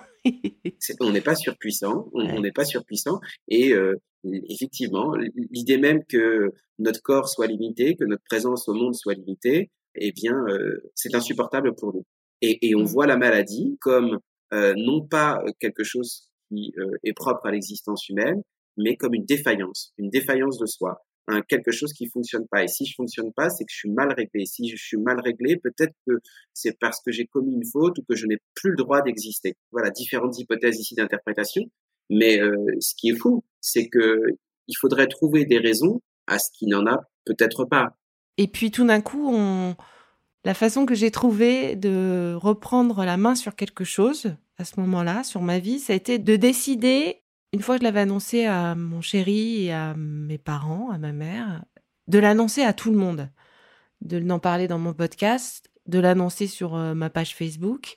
on 1.00 1.12
n'est 1.12 1.22
pas 1.22 1.36
surpuissant, 1.36 2.10
on 2.13 2.41
n'est 2.41 2.51
pas 2.51 2.65
surpuissant. 2.65 3.22
Et 3.48 3.74
euh, 3.74 3.96
effectivement, 4.50 5.15
l'idée 5.51 5.77
même 5.77 6.03
que 6.05 6.53
notre 6.79 7.01
corps 7.01 7.29
soit 7.29 7.48
limité, 7.48 7.96
que 7.96 8.05
notre 8.05 8.24
présence 8.24 8.67
au 8.67 8.74
monde 8.74 8.96
soit 8.96 9.13
limitée, 9.13 9.72
eh 9.96 10.12
bien, 10.12 10.36
euh, 10.50 10.82
c'est 10.94 11.15
insupportable 11.15 11.74
pour 11.75 11.94
nous. 11.94 12.05
Et, 12.41 12.67
et 12.67 12.75
on 12.75 12.82
mmh. 12.82 12.86
voit 12.86 13.08
la 13.08 13.17
maladie 13.17 13.77
comme 13.79 14.20
euh, 14.53 14.74
non 14.77 15.05
pas 15.05 15.44
quelque 15.60 15.84
chose 15.84 16.29
qui 16.50 16.74
est 17.03 17.13
propre 17.13 17.48
à 17.48 17.51
l'existence 17.51 18.08
humaine, 18.08 18.41
mais 18.77 18.98
comme 18.98 19.13
une 19.15 19.25
défaillance, 19.25 19.94
une 19.98 20.10
défaillance 20.10 20.60
de 20.60 20.65
soi 20.67 21.01
quelque 21.48 21.72
chose 21.72 21.94
qui 21.94 22.08
fonctionne 22.08 22.48
pas. 22.48 22.63
Et 22.63 22.67
si 22.67 22.86
je 22.86 22.94
fonctionne 22.96 23.32
pas, 23.34 23.50
c'est 23.50 23.65
que 23.65 23.72
je 23.72 23.77
suis 23.77 23.89
mal 23.89 24.13
réglé. 24.13 24.46
Si 24.46 24.70
je 24.70 24.75
suis 24.75 24.98
mal 24.98 25.20
réglé, 25.20 25.58
peut-être 25.58 25.94
que 26.08 26.20
c'est 26.53 26.77
parce 26.79 27.01
que 27.01 27.12
j'ai 27.12 27.25
commis 27.25 27.53
une 27.53 27.65
faute 27.65 27.98
ou 27.98 28.03
que 28.08 28.15
je 28.15 28.27
n'ai 28.27 28.38
plus 28.53 28.72
le 28.72 28.77
droit 28.77 29.01
d'exister. 29.01 29.55
Voilà, 29.72 29.89
différentes 29.89 30.38
hypothèses 30.38 30.79
ici 30.79 30.96
d'interprétation. 30.96 31.63
Mais 32.10 32.39
euh, 32.39 32.55
ce 32.79 32.94
qui 32.96 33.10
est 33.10 33.15
fou, 33.15 33.44
c'est 33.65 33.88
que 33.88 34.22
il 34.67 34.75
faudrait 34.75 35.07
trouver 35.07 35.45
des 35.45 35.60
raisons 35.60 36.01
à 36.27 36.39
ce 36.39 36.50
qui 36.53 36.67
n'en 36.67 36.86
a 36.88 37.01
peut-être 37.25 37.65
pas. 37.65 37.98
Et 38.38 38.48
puis 38.48 38.72
tout 38.72 38.86
d'un 38.86 39.01
coup, 39.01 39.29
on, 39.34 39.75
la 40.43 40.53
façon 40.53 40.86
que 40.86 40.95
j'ai 40.95 41.12
trouvé 41.12 41.75
de 41.75 42.36
reprendre 42.36 43.03
la 43.03 43.17
main 43.17 43.36
sur 43.36 43.55
quelque 43.55 43.84
chose 43.84 44.36
à 44.57 44.63
ce 44.63 44.79
moment-là, 44.79 45.24
sur 45.24 45.41
ma 45.41 45.60
vie, 45.60 45.79
ça 45.79 45.93
a 45.93 45.95
été 45.95 46.19
de 46.19 46.36
décider, 46.36 47.24
une 47.51 47.62
fois 47.62 47.75
que 47.75 47.81
je 47.81 47.86
l'avais 47.86 48.01
annoncé 48.01 48.45
à 48.45 48.75
mon 48.75 49.01
chéri 49.01 49.72
à 49.72 49.95
mes 49.95 50.38
parents, 50.38 50.91
à 50.91 50.98
ma 50.98 51.12
mère, 51.12 51.63
de 52.07 52.19
l'annoncer 52.19 52.62
à 52.62 52.74
tout 52.74 52.91
le 52.91 52.98
monde, 52.98 53.29
de 54.01 54.17
l'en 54.17 54.39
parler 54.39 54.67
dans 54.67 54.79
mon 54.79 54.93
podcast, 54.93 55.69
de 55.88 56.00
l'annoncer 56.00 56.48
sur 56.48 56.75
euh, 56.75 56.93
ma 56.93 57.10
page 57.10 57.36
Facebook. 57.36 57.95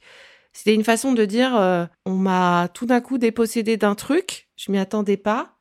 C'était 0.53 0.75
une 0.75 0.85
façon 0.85 1.13
de 1.13 1.25
dire, 1.25 1.55
euh, 1.57 1.87
on 2.07 2.15
m'a 2.15 2.69
tout 2.73 2.87
d'un 2.87 3.01
coup 3.01 3.19
dépossédé 3.19 3.77
d'un 3.77 3.95
truc, 3.95 4.49
je 4.57 4.73
m'y 4.73 4.79
attendais 4.79 5.17
pas, 5.17 5.58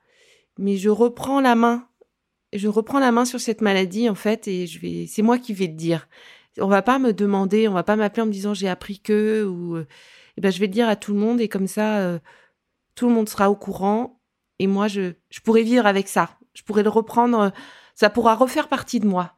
mais 0.58 0.78
je 0.78 0.90
reprends 0.90 1.42
la 1.42 1.56
main. 1.56 1.88
Je 2.54 2.68
reprends 2.68 3.00
la 3.00 3.12
main 3.12 3.26
sur 3.26 3.40
cette 3.40 3.62
maladie 3.62 4.10
en 4.10 4.16
fait 4.16 4.48
et 4.48 4.68
je 4.68 4.80
vais, 4.80 5.06
c'est 5.08 5.22
moi 5.22 5.38
qui 5.38 5.54
vais 5.54 5.68
le 5.68 5.74
dire 5.74 6.08
on 6.60 6.68
va 6.68 6.82
pas 6.82 7.00
me 7.00 7.14
demander, 7.14 7.68
on 7.68 7.74
va 7.74 7.84
pas 7.84 7.96
m'appeler 7.96 8.24
en 8.24 8.26
me 8.26 8.32
disant 8.32 8.54
j'ai 8.54 8.68
appris 8.68 9.00
que 9.00 9.46
ou 9.46 9.76
euh, 9.76 9.88
eh 10.38 10.42
ben 10.42 10.52
je 10.52 10.60
vais 10.60 10.68
le 10.68 10.74
dire 10.74 10.90
à 10.90 10.96
tout 10.96 11.14
le 11.14 11.20
monde 11.20 11.42
et 11.42 11.50
comme 11.50 11.68
ça 11.68 12.00
euh, 12.00 12.20
tout 12.96 13.08
le 13.08 13.14
monde 13.14 13.30
sera 13.30 13.50
au 13.50 13.56
courant 13.56 14.20
et 14.60 14.68
moi 14.68 14.88
je 14.88 15.14
je 15.30 15.40
pourrais 15.42 15.64
vivre 15.64 15.86
avec 15.86 16.08
ça. 16.08 16.38
Je 16.54 16.64
pourrais 16.64 16.84
le 16.84 16.90
reprendre, 16.90 17.52
ça 17.94 18.10
pourra 18.10 18.36
refaire 18.36 18.68
partie 18.68 19.00
de 19.00 19.06
moi. 19.06 19.36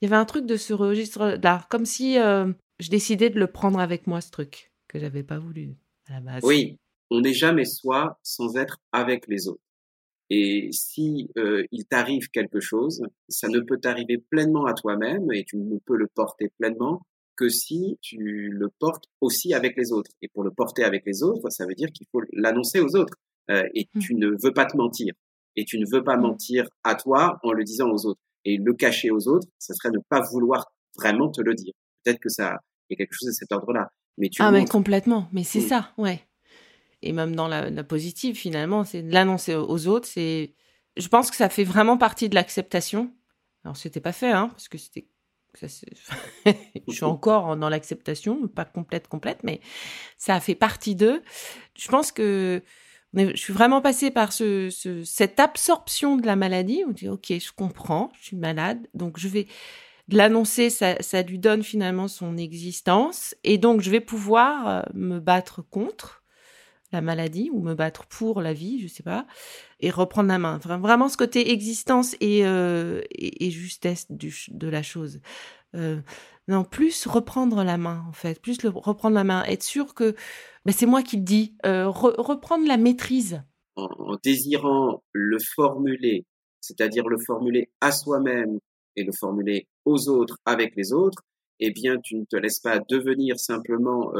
Il 0.00 0.04
y 0.04 0.12
avait 0.12 0.20
un 0.20 0.26
truc 0.26 0.44
de 0.44 0.56
ce 0.56 0.74
registre 0.74 1.38
là, 1.42 1.66
comme 1.70 1.86
si 1.86 2.18
euh, 2.18 2.52
je 2.78 2.90
décidais 2.90 3.30
de 3.30 3.38
le 3.38 3.46
prendre 3.46 3.80
avec 3.80 4.06
moi 4.06 4.20
ce 4.20 4.30
truc 4.30 4.72
que 4.88 4.98
j'avais 4.98 5.22
pas 5.22 5.38
voulu 5.38 5.76
à 6.08 6.14
la 6.14 6.20
base. 6.20 6.40
Oui, 6.44 6.78
on 7.10 7.20
n'est 7.20 7.32
jamais 7.32 7.64
soi 7.64 8.18
sans 8.22 8.56
être 8.56 8.78
avec 8.92 9.26
les 9.28 9.48
autres. 9.48 9.62
Et 10.30 10.70
si 10.72 11.30
euh, 11.36 11.64
il 11.70 11.84
t'arrive 11.84 12.28
quelque 12.30 12.60
chose, 12.60 13.02
ça 13.28 13.48
ne 13.48 13.60
peut 13.60 13.78
t'arriver 13.78 14.18
pleinement 14.18 14.64
à 14.64 14.72
toi-même 14.72 15.30
et 15.32 15.44
tu 15.44 15.56
ne 15.58 15.78
peux 15.78 15.96
le 15.96 16.06
porter 16.06 16.50
pleinement 16.58 17.02
que 17.36 17.48
si 17.48 17.98
tu 18.00 18.48
le 18.50 18.68
portes 18.78 19.04
aussi 19.20 19.54
avec 19.54 19.76
les 19.76 19.92
autres. 19.92 20.12
Et 20.22 20.28
pour 20.28 20.44
le 20.44 20.50
porter 20.50 20.84
avec 20.84 21.04
les 21.04 21.22
autres, 21.22 21.50
ça 21.50 21.66
veut 21.66 21.74
dire 21.74 21.90
qu'il 21.92 22.06
faut 22.10 22.22
l'annoncer 22.32 22.80
aux 22.80 22.96
autres. 22.96 23.14
Euh, 23.50 23.64
et 23.74 23.88
mmh. 23.94 23.98
tu 24.00 24.14
ne 24.14 24.28
veux 24.42 24.52
pas 24.52 24.66
te 24.66 24.76
mentir. 24.76 25.12
Et 25.56 25.64
tu 25.64 25.78
ne 25.78 25.84
veux 25.90 26.02
pas 26.02 26.16
mmh. 26.16 26.22
mentir 26.22 26.68
à 26.84 26.94
toi 26.94 27.38
en 27.42 27.52
le 27.52 27.64
disant 27.64 27.90
aux 27.90 28.06
autres. 28.06 28.20
Et 28.44 28.56
le 28.56 28.72
cacher 28.72 29.10
aux 29.10 29.28
autres, 29.28 29.48
ça 29.58 29.74
serait 29.74 29.90
ne 29.90 29.98
pas 30.08 30.20
vouloir 30.32 30.72
vraiment 30.96 31.30
te 31.30 31.42
le 31.42 31.54
dire. 31.54 31.72
Peut-être 32.02 32.20
que 32.20 32.28
ça, 32.28 32.58
il 32.88 32.94
y 32.94 32.94
a 32.94 32.96
quelque 32.96 33.14
chose 33.14 33.28
de 33.28 33.34
cet 33.34 33.52
ordre-là. 33.52 33.88
Mais 34.16 34.28
tu 34.28 34.40
ah, 34.40 34.52
mais 34.52 34.64
complètement. 34.64 35.28
Mais 35.32 35.44
c'est 35.44 35.60
mmh. 35.60 35.68
ça, 35.68 35.92
ouais 35.98 36.20
et 37.04 37.12
même 37.12 37.36
dans 37.36 37.48
la, 37.48 37.84
positive 37.84 38.34
finalement, 38.34 38.82
c'est 38.82 39.02
de 39.02 39.12
l'annoncer 39.12 39.54
aux 39.54 39.86
autres. 39.86 40.08
C'est, 40.08 40.54
je 40.96 41.08
pense 41.08 41.30
que 41.30 41.36
ça 41.36 41.50
fait 41.50 41.64
vraiment 41.64 41.98
partie 41.98 42.30
de 42.30 42.34
l'acceptation. 42.34 43.12
Alors 43.62 43.76
c'était 43.76 44.00
pas 44.00 44.12
fait, 44.12 44.30
hein, 44.30 44.48
parce 44.48 44.68
que 44.68 44.78
c'était, 44.78 45.06
je 45.62 46.92
suis 46.92 47.04
encore 47.04 47.56
dans 47.56 47.68
l'acceptation, 47.68 48.48
pas 48.48 48.64
complète 48.64 49.06
complète, 49.06 49.40
mais 49.44 49.60
ça 50.16 50.34
a 50.34 50.40
fait 50.40 50.54
partie 50.54 50.96
d'eux. 50.96 51.22
Je 51.78 51.88
pense 51.88 52.10
que 52.10 52.62
je 53.14 53.36
suis 53.36 53.52
vraiment 53.52 53.82
passée 53.82 54.10
par 54.10 54.32
ce, 54.32 54.70
cette 55.04 55.38
absorption 55.38 56.16
de 56.16 56.26
la 56.26 56.36
maladie. 56.36 56.84
On 56.88 56.90
dit 56.90 57.08
ok, 57.08 57.26
je 57.28 57.52
comprends, 57.52 58.10
je 58.18 58.24
suis 58.24 58.36
malade, 58.36 58.88
donc 58.94 59.18
je 59.18 59.28
vais 59.28 59.46
l'annoncer, 60.08 60.70
ça, 60.70 60.96
ça 61.00 61.22
lui 61.22 61.38
donne 61.38 61.62
finalement 61.62 62.08
son 62.08 62.38
existence, 62.38 63.34
et 63.44 63.58
donc 63.58 63.82
je 63.82 63.90
vais 63.90 64.00
pouvoir 64.00 64.68
euh, 64.68 64.82
me 64.94 65.18
battre 65.18 65.62
contre 65.62 66.23
la 66.94 67.02
maladie 67.02 67.50
ou 67.52 67.60
me 67.60 67.74
battre 67.74 68.06
pour 68.06 68.40
la 68.40 68.54
vie, 68.54 68.80
je 68.80 68.88
sais 68.88 69.02
pas, 69.02 69.26
et 69.80 69.90
reprendre 69.90 70.28
la 70.28 70.38
main. 70.38 70.58
Vraiment 70.58 71.08
ce 71.08 71.16
côté 71.16 71.52
existence 71.52 72.16
et, 72.20 72.46
euh, 72.46 73.02
et, 73.10 73.50
justesse 73.50 74.06
de 74.10 74.68
la 74.68 74.82
chose. 74.82 75.20
Euh, 75.74 76.00
non, 76.48 76.64
plus 76.64 77.06
reprendre 77.06 77.64
la 77.64 77.76
main 77.76 78.04
en 78.08 78.12
fait, 78.12 78.40
plus 78.40 78.62
le, 78.62 78.68
reprendre 78.70 79.14
la 79.14 79.24
main, 79.24 79.44
être 79.44 79.62
sûr 79.62 79.94
que 79.94 80.14
ben, 80.64 80.72
c'est 80.72 80.86
moi 80.86 81.02
qui 81.02 81.16
le 81.16 81.22
dis, 81.22 81.56
euh, 81.66 81.88
reprendre 81.88 82.66
la 82.66 82.76
maîtrise. 82.76 83.42
En, 83.76 84.16
désirant 84.22 85.02
le 85.12 85.38
formuler, 85.54 86.24
c'est-à-dire 86.60 87.08
le 87.08 87.18
formuler 87.18 87.70
à 87.80 87.92
soi-même 87.92 88.58
et 88.96 89.02
le 89.02 89.12
formuler 89.12 89.66
aux 89.84 90.08
autres 90.08 90.38
avec 90.44 90.76
les 90.76 90.92
autres, 90.92 91.22
eh 91.60 91.70
bien, 91.70 91.98
tu 92.02 92.16
ne 92.16 92.24
te 92.24 92.36
laisses 92.36 92.60
pas 92.60 92.80
devenir 92.80 93.38
simplement 93.38 94.12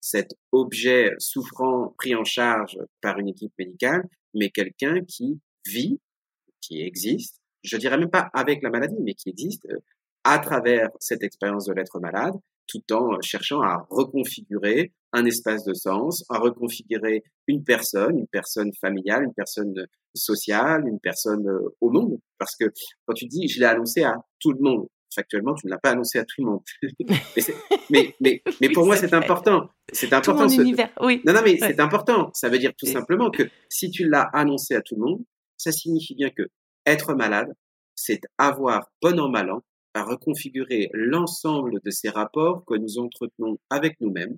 cet 0.00 0.34
objet 0.52 1.12
souffrant 1.18 1.94
pris 1.98 2.14
en 2.14 2.24
charge 2.24 2.78
par 3.00 3.18
une 3.18 3.28
équipe 3.28 3.52
médicale, 3.58 4.04
mais 4.34 4.50
quelqu'un 4.50 5.04
qui 5.04 5.40
vit, 5.66 6.00
qui 6.60 6.82
existe, 6.82 7.40
je 7.62 7.76
dirais 7.76 7.98
même 7.98 8.10
pas 8.10 8.30
avec 8.32 8.62
la 8.62 8.70
maladie, 8.70 8.96
mais 9.00 9.14
qui 9.14 9.30
existe 9.30 9.66
euh, 9.66 9.78
à 10.24 10.38
travers 10.38 10.88
cette 11.00 11.22
expérience 11.22 11.66
de 11.66 11.72
l'être 11.72 12.00
malade, 12.00 12.34
tout 12.66 12.92
en 12.92 13.20
cherchant 13.22 13.62
à 13.62 13.86
reconfigurer 13.90 14.92
un 15.12 15.24
espace 15.24 15.64
de 15.64 15.74
sens, 15.74 16.24
à 16.28 16.38
reconfigurer 16.38 17.22
une 17.46 17.64
personne, 17.64 18.18
une 18.18 18.26
personne 18.26 18.72
familiale, 18.74 19.24
une 19.24 19.34
personne 19.34 19.74
sociale, 20.14 20.86
une 20.86 21.00
personne 21.00 21.48
euh, 21.48 21.74
au 21.80 21.90
monde. 21.90 22.18
Parce 22.38 22.56
que 22.56 22.66
quand 23.06 23.14
tu 23.14 23.26
dis, 23.26 23.48
je 23.48 23.60
l'ai 23.60 23.66
annoncé 23.66 24.02
à 24.02 24.16
tout 24.38 24.52
le 24.52 24.60
monde, 24.60 24.88
factuellement, 25.14 25.54
tu 25.54 25.66
ne 25.66 25.70
l'as 25.70 25.78
pas 25.78 25.90
annoncé 25.90 26.18
à 26.18 26.24
tout 26.24 26.42
le 26.42 26.46
monde. 26.46 26.60
mais, 27.90 28.14
mais, 28.20 28.42
mais, 28.60 28.68
pour 28.70 28.86
moi, 28.86 28.96
c'est 28.96 29.12
important. 29.14 29.70
C'est 29.92 30.12
important. 30.12 30.46
Tout 30.46 30.56
mon 30.56 30.62
univers, 30.62 30.90
oui. 31.00 31.22
Non, 31.24 31.32
non, 31.32 31.40
mais 31.44 31.56
c'est 31.58 31.80
important. 31.80 32.30
Ça 32.34 32.48
veut 32.48 32.58
dire 32.58 32.72
tout 32.76 32.86
simplement 32.86 33.30
que 33.30 33.44
si 33.68 33.90
tu 33.90 34.08
l'as 34.08 34.28
annoncé 34.32 34.74
à 34.74 34.82
tout 34.82 34.96
le 34.96 35.02
monde, 35.02 35.24
ça 35.56 35.72
signifie 35.72 36.14
bien 36.14 36.30
que 36.30 36.42
être 36.86 37.14
malade, 37.14 37.52
c'est 37.94 38.20
avoir 38.38 38.88
bon 39.02 39.18
an 39.18 39.28
mal 39.28 39.50
an 39.50 39.62
à 39.94 40.04
reconfigurer 40.04 40.90
l'ensemble 40.92 41.80
de 41.84 41.90
ces 41.90 42.08
rapports 42.08 42.64
que 42.64 42.74
nous 42.74 42.98
entretenons 42.98 43.58
avec 43.70 44.00
nous-mêmes, 44.00 44.36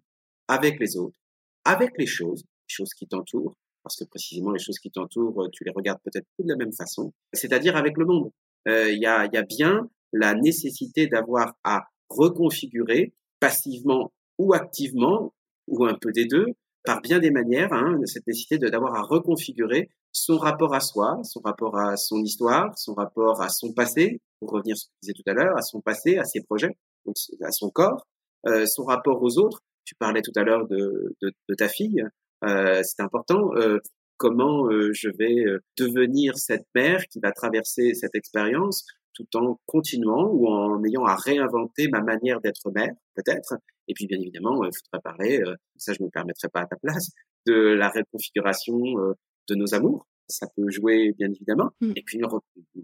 avec 0.49 0.81
les 0.81 0.97
autres, 0.97 1.19
avec 1.65 1.99
les 1.99 2.07
choses, 2.07 2.43
les 2.43 2.75
choses 2.75 2.95
qui 2.95 3.07
t'entourent, 3.07 3.57
parce 3.83 3.97
que 3.97 4.05
précisément 4.05 4.53
les 4.53 4.59
choses 4.59 4.79
qui 4.79 4.91
t'entourent, 4.91 5.49
tu 5.53 5.65
les 5.65 5.73
regardes 5.73 6.01
peut-être 6.03 6.27
plus 6.37 6.45
de 6.45 6.51
la 6.51 6.57
même 6.57 6.73
façon, 6.73 7.13
c'est-à-dire 7.33 7.77
avec 7.77 7.97
le 7.97 8.07
monde. 8.07 8.31
Euh, 8.69 8.91
il 8.91 9.01
y, 9.01 9.07
a, 9.07 9.27
y 9.33 9.37
a 9.37 9.43
bien 9.43 9.89
la 10.13 10.35
nécessité 10.35 11.07
d'avoir 11.07 11.55
à 11.65 11.85
reconfigurer 12.09 13.13
passivement 13.39 14.13
ou 14.39 14.55
activement, 14.55 15.33
ou 15.69 15.85
un 15.85 15.95
peu 15.95 16.13
des 16.13 16.27
deux, 16.27 16.47
par 16.85 17.01
bien 17.01 17.19
des 17.19 17.31
manières, 17.31 17.73
hein, 17.73 17.99
cette 18.07 18.27
nécessité 18.27 18.59
d'avoir 18.59 18.95
à 18.95 19.03
reconfigurer 19.03 19.91
son 20.13 20.39
rapport 20.39 20.75
à 20.75 20.81
soi, 20.81 21.21
son 21.25 21.41
rapport 21.41 21.79
à 21.79 21.97
son 21.97 22.23
histoire, 22.23 22.77
son 22.79 22.95
rapport 22.95 23.43
à 23.43 23.49
son 23.49 23.73
passé, 23.73 24.21
pour 24.41 24.51
revenir 24.51 24.77
sur 24.77 24.87
ce 24.87 24.89
que 24.89 24.93
je 25.03 25.13
disais 25.13 25.23
tout 25.23 25.31
à 25.31 25.35
l'heure, 25.35 25.57
à 25.57 25.63
son 25.63 25.81
passé, 25.81 26.17
à 26.17 26.25
ses 26.25 26.41
projets, 26.43 26.77
donc 27.05 27.17
à 27.43 27.53
son 27.53 27.71
corps, 27.71 28.07
euh, 28.47 28.67
son 28.67 28.85
rapport 28.85 29.23
aux 29.23 29.39
autres. 29.39 29.61
Tu 29.85 29.95
parlais 29.95 30.23
tout 30.23 30.33
à 30.37 30.43
l'heure 30.43 30.67
de, 30.67 31.15
de, 31.21 31.33
de, 31.49 31.55
ta 31.55 31.69
fille, 31.69 32.03
euh, 32.45 32.81
c'est 32.83 33.03
important. 33.03 33.51
Euh, 33.57 33.79
comment 34.21 34.67
euh, 34.71 34.93
je 34.93 35.09
vais 35.09 35.47
euh, 35.47 35.65
devenir 35.79 36.37
cette 36.37 36.67
mère 36.75 37.07
qui 37.07 37.21
va 37.21 37.33
traverser 37.33 37.95
cette 37.95 38.15
expérience 38.15 38.85
tout 39.15 39.27
en 39.37 39.59
continuant 39.67 40.29
ou 40.31 40.49
en 40.49 40.83
ayant 40.85 41.05
à 41.05 41.17
réinventer 41.17 41.89
ma 41.89 42.01
manière 42.01 42.41
d'être 42.41 42.71
mère, 42.71 42.95
peut-être. 43.15 43.55
Et 43.89 43.95
puis, 43.95 44.07
bien 44.07 44.19
évidemment, 44.21 44.65
il 44.65 44.71
faudrait 44.73 45.03
parler, 45.03 45.41
euh, 45.41 45.55
ça 45.77 45.93
je 45.93 46.01
ne 46.01 46.07
me 46.07 46.11
permettrai 46.11 46.49
pas 46.49 46.61
à 46.61 46.67
ta 46.67 46.77
place, 46.77 47.11
de 47.47 47.55
la 47.55 47.89
reconfiguration 47.89 48.99
euh, 48.99 49.15
de 49.49 49.55
nos 49.55 49.75
amours. 49.75 50.07
Ça 50.29 50.47
peut 50.57 50.71
jouer, 50.71 51.13
bien 51.19 51.31
évidemment. 51.31 51.71
Mmh. 51.81 51.93
Et 51.97 52.03
puis, 52.03 52.19
une, 52.19 52.27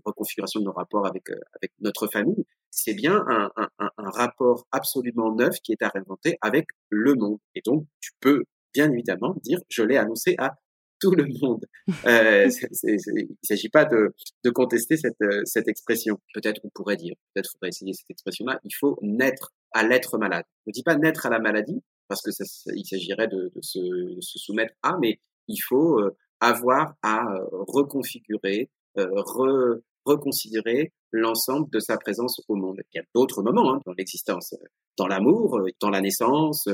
reconfiguration 0.05 0.61
de 0.61 0.65
nos 0.65 0.73
rapports 0.73 1.07
avec, 1.07 1.31
euh, 1.31 1.39
avec 1.55 1.73
notre 1.81 2.09
famille. 2.09 2.45
C'est 2.71 2.95
bien 2.95 3.25
un, 3.29 3.51
un, 3.57 3.69
un 3.79 4.11
rapport 4.11 4.67
absolument 4.73 5.35
neuf 5.35 5.61
qui 5.63 5.73
est 5.73 5.83
à 5.83 5.89
réinventer 5.89 6.39
avec 6.43 6.67
le 6.91 7.15
monde. 7.15 7.39
Et 7.55 7.61
donc, 7.65 7.87
tu 8.01 8.11
peux, 8.21 8.45
bien 8.75 8.91
évidemment, 8.91 9.35
dire, 9.43 9.61
je 9.69 9.83
l'ai 9.83 9.97
annoncé 9.97 10.35
à 10.39 10.57
tout 11.01 11.11
le 11.11 11.27
monde. 11.41 11.65
Euh, 12.07 12.49
il 12.85 13.29
ne 13.29 13.35
s'agit 13.43 13.69
pas 13.69 13.85
de, 13.85 14.15
de 14.45 14.51
contester 14.51 14.97
cette, 14.97 15.21
euh, 15.23 15.43
cette 15.45 15.69
expression. 15.69 16.19
Peut-être 16.35 16.61
on 16.65 16.71
pourrait 16.75 16.97
dire, 16.97 17.15
peut-être 17.35 17.51
faudrait 17.53 17.69
essayer 17.69 17.93
cette 17.93 18.11
expression-là, 18.11 18.61
il 18.65 18.75
faut 18.75 18.99
naître 19.03 19.53
à 19.73 19.87
l'être 19.87 20.19
malade. 20.19 20.45
Ne 20.67 20.73
dis 20.73 20.83
pas 20.83 20.97
naître 20.97 21.27
à 21.27 21.31
la 21.31 21.39
maladie, 21.39 21.83
parce 22.09 22.23
que 22.23 22.31
ça, 22.31 22.45
il 22.75 22.85
s'agirait 22.85 23.29
de, 23.29 23.53
de, 23.55 23.61
se, 23.63 23.79
de, 23.79 24.21
se, 24.21 24.39
soumettre 24.39 24.75
à, 24.83 24.97
mais 25.01 25.21
il 25.49 25.59
faut 25.59 26.01
euh, 26.01 26.17
avoir 26.41 26.95
à 27.03 27.25
euh, 27.33 27.45
reconfigurer, 27.51 28.71
re, 28.97 29.81
reconsidérer 30.07 30.93
l'ensemble 31.13 31.69
de 31.71 31.81
sa 31.81 31.97
présence 31.99 32.41
au 32.49 32.55
monde. 32.57 32.81
Il 32.95 32.99
y 32.99 33.01
a 33.01 33.05
d'autres 33.15 33.43
moments 33.43 33.75
hein, 33.75 33.81
dans 33.85 33.93
l'existence, 33.93 34.55
dans 34.97 35.07
l'amour, 35.07 35.61
dans 35.81 35.91
la 35.91 36.01
naissance, 36.01 36.65
je 36.67 36.73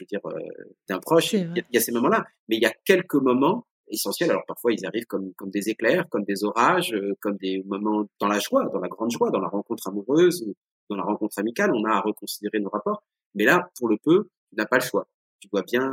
veux 0.00 0.06
dire, 0.08 0.20
d'un 0.88 0.98
proche, 0.98 1.32
il 1.32 1.40
y, 1.40 1.42
a, 1.42 1.64
il 1.70 1.74
y, 1.74 1.76
a, 1.78 1.80
ces 1.80 1.92
moments-là. 1.92 2.24
Mais 2.48 2.56
il 2.56 2.62
y 2.62 2.66
a 2.66 2.72
quelques 2.84 3.14
moments 3.14 3.66
essentiels. 3.88 4.30
Alors 4.30 4.44
parfois 4.46 4.72
ils 4.72 4.84
arrivent 4.86 5.06
comme, 5.06 5.32
comme 5.34 5.50
des 5.50 5.68
éclairs, 5.68 6.06
comme 6.10 6.24
des 6.24 6.44
orages, 6.44 6.94
comme 7.20 7.36
des 7.36 7.62
moments 7.66 8.04
dans 8.20 8.28
la 8.28 8.38
joie, 8.38 8.68
dans 8.72 8.80
la 8.80 8.88
grande 8.88 9.10
joie, 9.10 9.30
dans 9.30 9.40
la 9.40 9.48
rencontre 9.48 9.88
amoureuse, 9.88 10.44
dans 10.90 10.96
la 10.96 11.04
rencontre 11.04 11.38
amicale. 11.38 11.70
On 11.74 11.84
a 11.84 11.94
à 11.94 12.00
reconsidérer 12.00 12.60
nos 12.60 12.70
rapports. 12.70 13.02
Mais 13.34 13.44
là, 13.44 13.70
pour 13.78 13.88
le 13.88 13.96
peu, 14.02 14.28
tu 14.50 14.56
n'as 14.56 14.66
pas 14.66 14.78
le 14.78 14.84
choix. 14.84 15.06
Tu 15.40 15.48
dois 15.48 15.62
bien 15.62 15.90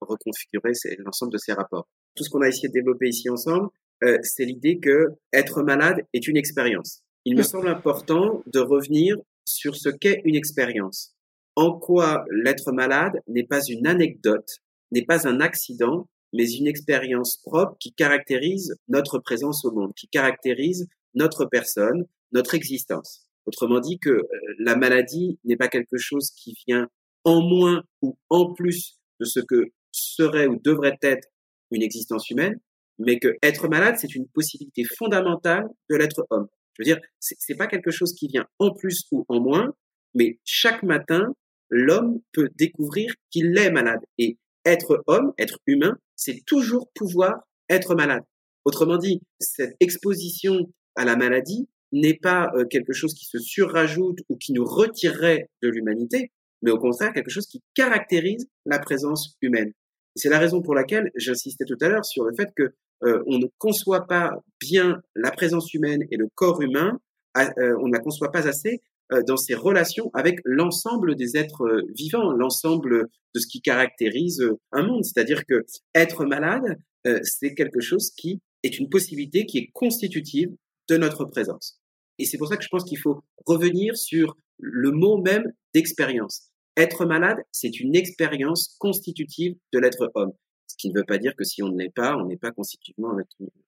reconfigurer 0.00 0.72
l'ensemble 0.98 1.32
de 1.32 1.38
ces 1.38 1.52
rapports. 1.52 1.86
Tout 2.14 2.24
ce 2.24 2.30
qu'on 2.30 2.40
a 2.42 2.48
essayé 2.48 2.68
de 2.68 2.72
développer 2.72 3.08
ici 3.08 3.28
ensemble, 3.28 3.68
euh, 4.04 4.18
c'est 4.22 4.44
l'idée 4.44 4.78
que 4.78 5.08
être 5.32 5.62
malade 5.62 6.04
est 6.12 6.26
une 6.26 6.36
expérience. 6.36 7.02
Il 7.24 7.36
me 7.36 7.42
semble 7.42 7.68
important 7.68 8.42
de 8.46 8.60
revenir 8.60 9.16
sur 9.46 9.76
ce 9.76 9.88
qu'est 9.88 10.22
une 10.24 10.34
expérience. 10.34 11.14
En 11.56 11.78
quoi 11.78 12.24
l'être 12.30 12.72
malade 12.72 13.20
n'est 13.28 13.46
pas 13.46 13.62
une 13.64 13.86
anecdote, 13.86 14.48
n'est 14.90 15.04
pas 15.04 15.28
un 15.28 15.40
accident, 15.40 16.08
mais 16.32 16.50
une 16.52 16.66
expérience 16.66 17.36
propre 17.42 17.76
qui 17.78 17.92
caractérise 17.92 18.76
notre 18.88 19.18
présence 19.18 19.64
au 19.64 19.72
monde, 19.72 19.92
qui 19.94 20.08
caractérise 20.08 20.88
notre 21.14 21.44
personne, 21.44 22.06
notre 22.32 22.54
existence. 22.54 23.26
Autrement 23.46 23.80
dit 23.80 23.98
que 23.98 24.10
euh, 24.10 24.26
la 24.58 24.76
maladie 24.76 25.38
n'est 25.44 25.56
pas 25.56 25.68
quelque 25.68 25.98
chose 25.98 26.30
qui 26.30 26.54
vient 26.66 26.88
en 27.24 27.42
moins 27.42 27.82
ou 28.00 28.16
en 28.28 28.52
plus 28.52 28.98
de 29.18 29.24
ce 29.24 29.40
que 29.40 29.72
serait 29.92 30.46
ou 30.46 30.58
devrait 30.62 30.98
être 31.02 31.28
une 31.70 31.82
existence 31.82 32.30
humaine, 32.30 32.58
mais 33.00 33.18
que 33.18 33.36
être 33.42 33.68
malade, 33.68 33.96
c'est 33.98 34.14
une 34.14 34.28
possibilité 34.28 34.84
fondamentale 34.84 35.64
de 35.88 35.96
l'être 35.96 36.26
homme. 36.30 36.46
Je 36.74 36.82
veux 36.82 36.84
dire, 36.84 37.00
c'est 37.18 37.56
pas 37.56 37.66
quelque 37.66 37.90
chose 37.90 38.14
qui 38.14 38.28
vient 38.28 38.46
en 38.58 38.72
plus 38.72 39.06
ou 39.10 39.24
en 39.28 39.40
moins, 39.40 39.74
mais 40.14 40.38
chaque 40.44 40.82
matin, 40.82 41.34
l'homme 41.68 42.20
peut 42.32 42.48
découvrir 42.56 43.14
qu'il 43.30 43.56
est 43.58 43.70
malade. 43.70 44.00
Et 44.18 44.38
être 44.64 45.02
homme, 45.06 45.32
être 45.38 45.58
humain, 45.66 45.96
c'est 46.16 46.42
toujours 46.46 46.90
pouvoir 46.94 47.40
être 47.68 47.94
malade. 47.94 48.22
Autrement 48.64 48.98
dit, 48.98 49.22
cette 49.40 49.74
exposition 49.80 50.70
à 50.96 51.04
la 51.04 51.16
maladie 51.16 51.68
n'est 51.92 52.18
pas 52.18 52.50
euh, 52.54 52.66
quelque 52.66 52.92
chose 52.92 53.14
qui 53.14 53.24
se 53.24 53.38
surrajoute 53.38 54.18
ou 54.28 54.36
qui 54.36 54.52
nous 54.52 54.64
retirerait 54.64 55.48
de 55.62 55.68
l'humanité, 55.68 56.30
mais 56.62 56.70
au 56.70 56.78
contraire 56.78 57.12
quelque 57.12 57.30
chose 57.30 57.46
qui 57.46 57.62
caractérise 57.74 58.46
la 58.66 58.78
présence 58.78 59.36
humaine. 59.40 59.72
C'est 60.14 60.28
la 60.28 60.38
raison 60.38 60.60
pour 60.60 60.74
laquelle 60.74 61.10
j'insistais 61.14 61.64
tout 61.64 61.78
à 61.80 61.88
l'heure 61.88 62.04
sur 62.04 62.24
le 62.24 62.34
fait 62.34 62.48
que 62.54 62.74
euh, 63.02 63.22
on 63.26 63.38
ne 63.38 63.46
conçoit 63.58 64.06
pas 64.06 64.32
bien 64.60 65.00
la 65.14 65.30
présence 65.30 65.72
humaine 65.74 66.02
et 66.10 66.16
le 66.16 66.28
corps 66.34 66.60
humain, 66.60 66.98
euh, 67.36 67.76
on 67.80 67.88
ne 67.88 67.92
la 67.92 68.00
conçoit 68.00 68.30
pas 68.30 68.46
assez 68.46 68.82
euh, 69.12 69.22
dans 69.26 69.36
ses 69.36 69.54
relations 69.54 70.10
avec 70.14 70.40
l'ensemble 70.44 71.16
des 71.16 71.36
êtres 71.36 71.82
vivants, 71.94 72.32
l'ensemble 72.32 73.08
de 73.34 73.40
ce 73.40 73.46
qui 73.46 73.60
caractérise 73.60 74.42
un 74.72 74.82
monde. 74.82 75.04
C'est-à-dire 75.04 75.44
que 75.46 75.64
être 75.94 76.24
malade, 76.24 76.76
c'est 77.22 77.54
quelque 77.54 77.80
chose 77.80 78.10
qui 78.10 78.42
est 78.62 78.78
une 78.78 78.90
possibilité 78.90 79.46
qui 79.46 79.58
est 79.58 79.70
constitutive 79.72 80.50
de 80.88 80.96
notre 80.98 81.24
présence. 81.24 81.80
Et 82.18 82.26
c'est 82.26 82.36
pour 82.36 82.48
ça 82.48 82.58
que 82.58 82.62
je 82.62 82.68
pense 82.68 82.84
qu'il 82.84 82.98
faut 82.98 83.22
revenir 83.46 83.96
sur 83.96 84.36
le 84.58 84.90
mot 84.90 85.16
même 85.22 85.50
d'expérience. 85.72 86.50
Être 86.76 87.06
malade, 87.06 87.38
c'est 87.52 87.80
une 87.80 87.96
expérience 87.96 88.76
constitutive 88.78 89.54
de 89.72 89.78
l'être 89.78 90.10
homme. 90.14 90.32
Qui 90.80 90.88
ne 90.88 90.98
veut 90.98 91.04
pas 91.04 91.18
dire 91.18 91.36
que 91.36 91.44
si 91.44 91.62
on 91.62 91.68
ne 91.68 91.78
l'est 91.78 91.92
pas, 91.94 92.16
on 92.16 92.24
n'est 92.24 92.38
pas 92.38 92.52
constitutivement 92.52 93.12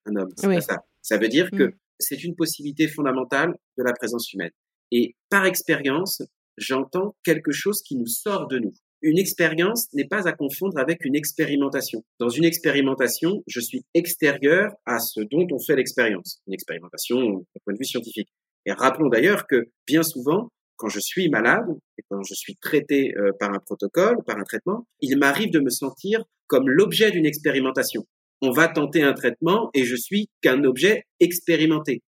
un 0.06 0.16
homme. 0.16 0.30
C'est 0.34 0.60
ça. 0.62 0.78
Ça 1.02 1.18
veut 1.18 1.28
dire 1.28 1.50
que 1.50 1.64
mm. 1.64 1.72
c'est 1.98 2.24
une 2.24 2.34
possibilité 2.34 2.88
fondamentale 2.88 3.54
de 3.76 3.82
la 3.82 3.92
présence 3.92 4.32
humaine. 4.32 4.52
Et 4.92 5.14
par 5.28 5.44
expérience, 5.44 6.22
j'entends 6.56 7.14
quelque 7.22 7.52
chose 7.52 7.82
qui 7.82 7.96
nous 7.96 8.06
sort 8.06 8.46
de 8.46 8.60
nous. 8.60 8.72
Une 9.02 9.18
expérience 9.18 9.92
n'est 9.92 10.06
pas 10.06 10.26
à 10.26 10.32
confondre 10.32 10.78
avec 10.78 11.04
une 11.04 11.16
expérimentation. 11.16 12.02
Dans 12.18 12.30
une 12.30 12.44
expérimentation, 12.44 13.42
je 13.46 13.60
suis 13.60 13.84
extérieur 13.92 14.72
à 14.86 14.98
ce 15.00 15.20
dont 15.20 15.46
on 15.50 15.58
fait 15.58 15.76
l'expérience. 15.76 16.40
Une 16.46 16.54
expérimentation 16.54 17.18
d'un 17.18 17.60
point 17.64 17.74
de 17.74 17.78
vue 17.78 17.84
scientifique. 17.84 18.28
Et 18.64 18.72
rappelons 18.72 19.08
d'ailleurs 19.08 19.46
que 19.46 19.68
bien 19.86 20.02
souvent, 20.02 20.50
quand 20.82 20.88
je 20.88 20.98
suis 20.98 21.28
malade 21.28 21.68
et 21.96 22.02
quand 22.10 22.24
je 22.24 22.34
suis 22.34 22.56
traité 22.56 23.14
euh, 23.16 23.30
par 23.38 23.52
un 23.52 23.60
protocole, 23.60 24.16
par 24.26 24.36
un 24.36 24.42
traitement, 24.42 24.88
il 25.00 25.16
m'arrive 25.16 25.52
de 25.52 25.60
me 25.60 25.70
sentir 25.70 26.24
comme 26.48 26.68
l'objet 26.68 27.12
d'une 27.12 27.24
expérimentation. 27.24 28.04
On 28.40 28.50
va 28.50 28.66
tenter 28.66 29.04
un 29.04 29.12
traitement 29.12 29.70
et 29.74 29.84
je 29.84 29.94
suis 29.94 30.28
qu'un 30.40 30.64
objet 30.64 31.04
expérimenté. 31.20 32.02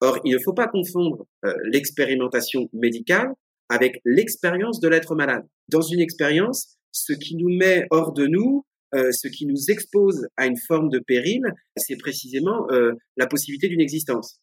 Or, 0.00 0.18
il 0.24 0.34
ne 0.34 0.40
faut 0.40 0.52
pas 0.52 0.66
confondre 0.66 1.24
euh, 1.44 1.54
l'expérimentation 1.62 2.68
médicale 2.72 3.28
avec 3.68 4.00
l'expérience 4.04 4.80
de 4.80 4.88
l'être 4.88 5.14
malade. 5.14 5.46
Dans 5.68 5.82
une 5.82 6.00
expérience, 6.00 6.78
ce 6.90 7.12
qui 7.12 7.36
nous 7.36 7.56
met 7.56 7.86
hors 7.90 8.12
de 8.12 8.26
nous, 8.26 8.64
euh, 8.94 9.10
ce 9.12 9.28
qui 9.28 9.46
nous 9.46 9.70
expose 9.70 10.26
à 10.36 10.46
une 10.46 10.56
forme 10.56 10.88
de 10.88 10.98
péril, 10.98 11.42
c'est 11.76 11.96
précisément 11.96 12.66
la 13.16 13.26
possibilité 13.26 13.68
d'une 13.68 13.80
existence 13.80 14.40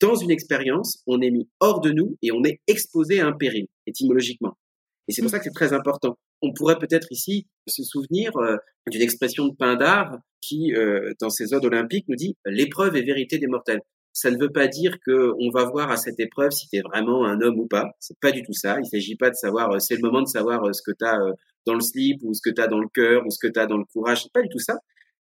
dans 0.00 0.14
une 0.14 0.30
expérience, 0.30 1.02
on 1.06 1.20
est 1.20 1.30
mis 1.30 1.48
hors 1.60 1.80
de 1.80 1.90
nous 1.90 2.16
et 2.22 2.32
on 2.32 2.44
est 2.44 2.60
exposé 2.66 3.20
à 3.20 3.26
un 3.26 3.32
péril, 3.32 3.66
étymologiquement. 3.86 4.56
Et 5.08 5.12
c'est 5.12 5.22
pour 5.22 5.30
ça 5.30 5.38
que 5.38 5.44
c'est 5.44 5.54
très 5.54 5.72
important. 5.72 6.18
On 6.42 6.52
pourrait 6.52 6.78
peut-être 6.78 7.06
ici 7.10 7.46
se 7.66 7.82
souvenir 7.82 8.36
euh, 8.36 8.56
d'une 8.90 9.02
expression 9.02 9.46
de 9.46 9.54
Pindar 9.54 10.18
qui, 10.40 10.74
euh, 10.74 11.12
dans 11.20 11.30
ses 11.30 11.54
odes 11.54 11.64
olympiques, 11.64 12.06
nous 12.08 12.16
dit 12.16 12.36
l'épreuve 12.44 12.96
est 12.96 13.02
vérité 13.02 13.38
des 13.38 13.46
mortels. 13.46 13.80
Ça 14.12 14.30
ne 14.30 14.38
veut 14.38 14.50
pas 14.50 14.66
dire 14.66 14.96
que 15.06 15.32
on 15.38 15.50
va 15.50 15.64
voir 15.64 15.90
à 15.90 15.96
cette 15.96 16.18
épreuve 16.18 16.50
si 16.50 16.68
tu 16.68 16.76
es 16.76 16.82
vraiment 16.82 17.24
un 17.24 17.40
homme 17.40 17.58
ou 17.60 17.66
pas. 17.66 17.90
C'est 18.00 18.18
pas 18.20 18.32
du 18.32 18.42
tout 18.42 18.52
ça. 18.52 18.78
Il 18.82 18.86
s'agit 18.86 19.16
pas 19.16 19.30
de 19.30 19.34
savoir. 19.34 19.70
Euh, 19.72 19.78
c'est 19.78 19.94
le 19.94 20.02
moment 20.02 20.22
de 20.22 20.28
savoir 20.28 20.74
ce 20.74 20.82
que 20.82 20.94
tu 20.96 21.04
as 21.04 21.18
dans 21.66 21.74
le 21.74 21.80
slip 21.80 22.20
ou 22.22 22.34
ce 22.34 22.40
que 22.42 22.50
tu 22.50 22.60
as 22.60 22.68
dans 22.68 22.78
le 22.78 22.88
cœur 22.94 23.26
ou 23.26 23.30
ce 23.30 23.38
que 23.38 23.52
tu 23.52 23.58
as 23.58 23.66
dans 23.66 23.76
le 23.76 23.84
courage. 23.84 24.22
C'est 24.22 24.32
pas 24.32 24.42
du 24.42 24.48
tout 24.48 24.58
ça. 24.58 24.78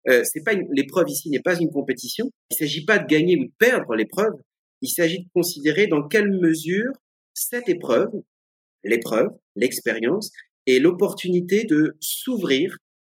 c'est 0.06 0.44
pas 0.44 0.52
l'épreuve 0.72 1.08
ici 1.08 1.30
n'est 1.30 1.40
pas 1.40 1.58
une 1.58 1.70
compétition. 1.70 2.30
Il 2.50 2.56
s'agit 2.56 2.84
pas 2.84 2.98
de 2.98 3.06
gagner 3.06 3.38
ou 3.38 3.44
de 3.44 3.52
perdre 3.58 3.94
l'épreuve. 3.94 4.34
Il 4.82 4.88
s'agit 4.88 5.24
de 5.24 5.28
considérer 5.34 5.86
dans 5.86 6.06
quelle 6.06 6.30
mesure 6.30 6.92
cette 7.32 7.68
épreuve, 7.68 8.10
l'épreuve, 8.84 9.30
l'expérience, 9.56 10.30
est 10.66 10.78
l'opportunité 10.78 11.64
de 11.64 11.96
s'ouvrir 12.00 12.76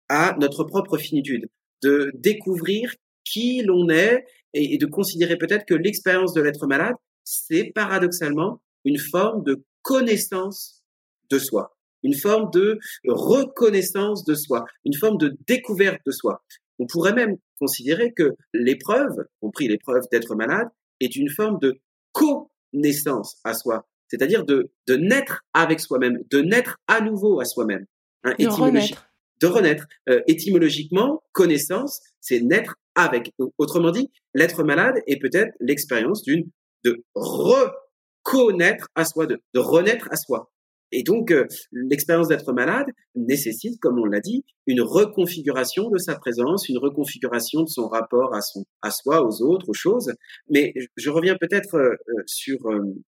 à 0.09 0.35
notre 0.39 0.63
propre 0.63 0.97
finitude, 0.97 1.47
de 1.83 2.11
découvrir 2.15 2.93
qui 3.23 3.61
l'on 3.61 3.89
est 3.89 4.25
et, 4.53 4.77
de 4.77 4.85
considérer 4.85 5.37
peut-être 5.37 5.65
que 5.65 5.73
l'expérience 5.73 6.33
de 6.33 6.41
l'être 6.41 6.67
malade, 6.67 6.95
c'est 7.23 7.71
paradoxalement 7.73 8.61
une 8.85 8.99
forme 8.99 9.43
de 9.43 9.63
connaissance 9.81 10.83
de 11.29 11.39
soi, 11.39 11.74
une 12.05 12.13
forme 12.13 12.49
de 12.51 12.77
reconnaissance 13.07 14.23
de 14.23 14.35
soi, 14.35 14.65
une 14.85 14.93
forme 14.93 15.17
de 15.17 15.35
découverte 15.47 15.99
de 16.05 16.11
soi. 16.11 16.43
On 16.77 16.85
pourrait 16.85 17.13
même 17.13 17.37
considérer 17.59 18.13
que 18.13 18.35
l'épreuve, 18.53 19.25
compris 19.41 19.67
l'épreuve 19.67 20.03
d'être 20.11 20.35
malade, 20.35 20.67
est 20.99 21.15
une 21.15 21.29
forme 21.29 21.57
de 21.59 21.79
connaissance 22.13 23.37
à 23.43 23.53
soi, 23.53 23.87
c'est-à-dire 24.07 24.45
de, 24.45 24.71
de 24.87 24.95
naître 24.95 25.41
avec 25.53 25.79
soi-même, 25.79 26.19
de 26.29 26.41
naître 26.41 26.77
à 26.87 27.01
nouveau 27.01 27.39
à 27.39 27.45
soi-même. 27.45 27.85
Hein, 28.23 28.35
de 28.37 28.47
renaître. 28.47 29.09
De 29.41 29.47
renaître. 29.47 29.85
Euh, 30.07 30.21
étymologiquement, 30.27 31.23
connaissance, 31.31 32.01
c'est 32.21 32.39
naître 32.39 32.75
avec. 32.93 33.33
Autrement 33.57 33.91
dit, 33.91 34.11
l'être 34.33 34.63
malade 34.63 35.01
est 35.07 35.17
peut-être 35.17 35.53
l'expérience 35.59 36.21
d'une 36.21 36.49
de 36.83 37.03
reconnaître 37.15 38.87
à 38.95 39.05
soi, 39.05 39.25
de, 39.25 39.41
de 39.53 39.59
renaître 39.59 40.07
à 40.11 40.15
soi. 40.15 40.51
Et 40.91 41.03
donc, 41.03 41.31
euh, 41.31 41.45
l'expérience 41.71 42.27
d'être 42.27 42.53
malade 42.53 42.87
nécessite, 43.15 43.79
comme 43.79 43.99
on 43.99 44.05
l'a 44.05 44.19
dit, 44.19 44.45
une 44.67 44.81
reconfiguration 44.81 45.89
de 45.89 45.97
sa 45.97 46.15
présence, 46.15 46.69
une 46.69 46.77
reconfiguration 46.77 47.63
de 47.63 47.67
son 47.67 47.87
rapport 47.87 48.33
à, 48.33 48.41
son, 48.41 48.65
à 48.81 48.91
soi, 48.91 49.25
aux 49.25 49.41
autres, 49.41 49.69
aux 49.69 49.73
choses. 49.73 50.13
Mais 50.49 50.73
je 50.95 51.09
reviens 51.09 51.35
peut-être 51.39 51.75
euh, 51.75 51.95
euh, 52.09 52.23
sur 52.25 52.57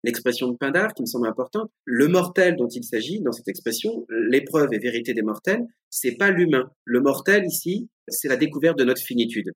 l'expression 0.03 0.49
de 0.49 0.57
Pindar 0.57 0.93
qui 0.93 1.01
me 1.01 1.07
semble 1.07 1.27
importante. 1.27 1.69
Le 1.85 2.07
mortel 2.07 2.55
dont 2.55 2.67
il 2.67 2.83
s'agit 2.83 3.21
dans 3.21 3.31
cette 3.31 3.47
expression, 3.47 4.05
l'épreuve 4.09 4.73
et 4.73 4.79
vérité 4.79 5.13
des 5.13 5.21
mortels, 5.21 5.65
c'est 5.89 6.15
pas 6.15 6.31
l'humain. 6.31 6.71
Le 6.83 7.01
mortel 7.01 7.45
ici, 7.45 7.89
c'est 8.07 8.27
la 8.27 8.37
découverte 8.37 8.77
de 8.77 8.83
notre 8.83 9.01
finitude. 9.01 9.51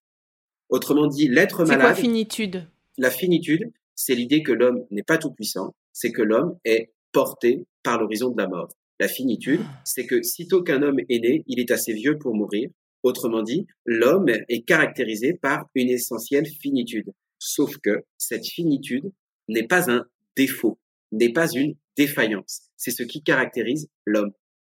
Autrement 0.69 1.07
dit, 1.07 1.27
l'être 1.27 1.65
malade. 1.65 1.79
C'est 1.79 1.93
quoi 1.93 1.95
finitude? 1.95 2.67
La 2.97 3.09
finitude, 3.09 3.71
c'est 3.95 4.15
l'idée 4.15 4.43
que 4.43 4.51
l'homme 4.51 4.85
n'est 4.91 5.03
pas 5.03 5.17
tout 5.17 5.31
puissant, 5.31 5.75
c'est 5.91 6.11
que 6.11 6.21
l'homme 6.21 6.57
est 6.65 6.91
porté 7.11 7.65
par 7.83 7.99
l'horizon 7.99 8.29
de 8.29 8.37
la 8.37 8.47
mort. 8.47 8.69
La 8.99 9.07
finitude, 9.07 9.61
c'est 9.83 10.05
que 10.05 10.21
sitôt 10.21 10.61
qu'un 10.61 10.83
homme 10.83 10.99
est 11.09 11.19
né, 11.19 11.43
il 11.47 11.59
est 11.59 11.71
assez 11.71 11.93
vieux 11.93 12.17
pour 12.17 12.35
mourir. 12.35 12.69
Autrement 13.03 13.41
dit, 13.41 13.65
l'homme 13.85 14.29
est 14.29 14.61
caractérisé 14.61 15.33
par 15.33 15.65
une 15.73 15.89
essentielle 15.89 16.45
finitude. 16.45 17.11
Sauf 17.39 17.77
que 17.79 18.03
cette 18.19 18.45
finitude 18.45 19.11
n'est 19.47 19.65
pas 19.65 19.91
un 19.91 20.05
défaut, 20.35 20.77
n'est 21.11 21.33
pas 21.33 21.51
une 21.51 21.73
défaillance. 21.97 22.61
C'est 22.77 22.91
ce 22.91 23.03
qui 23.03 23.23
caractérise 23.23 23.87
l'homme. 24.05 24.31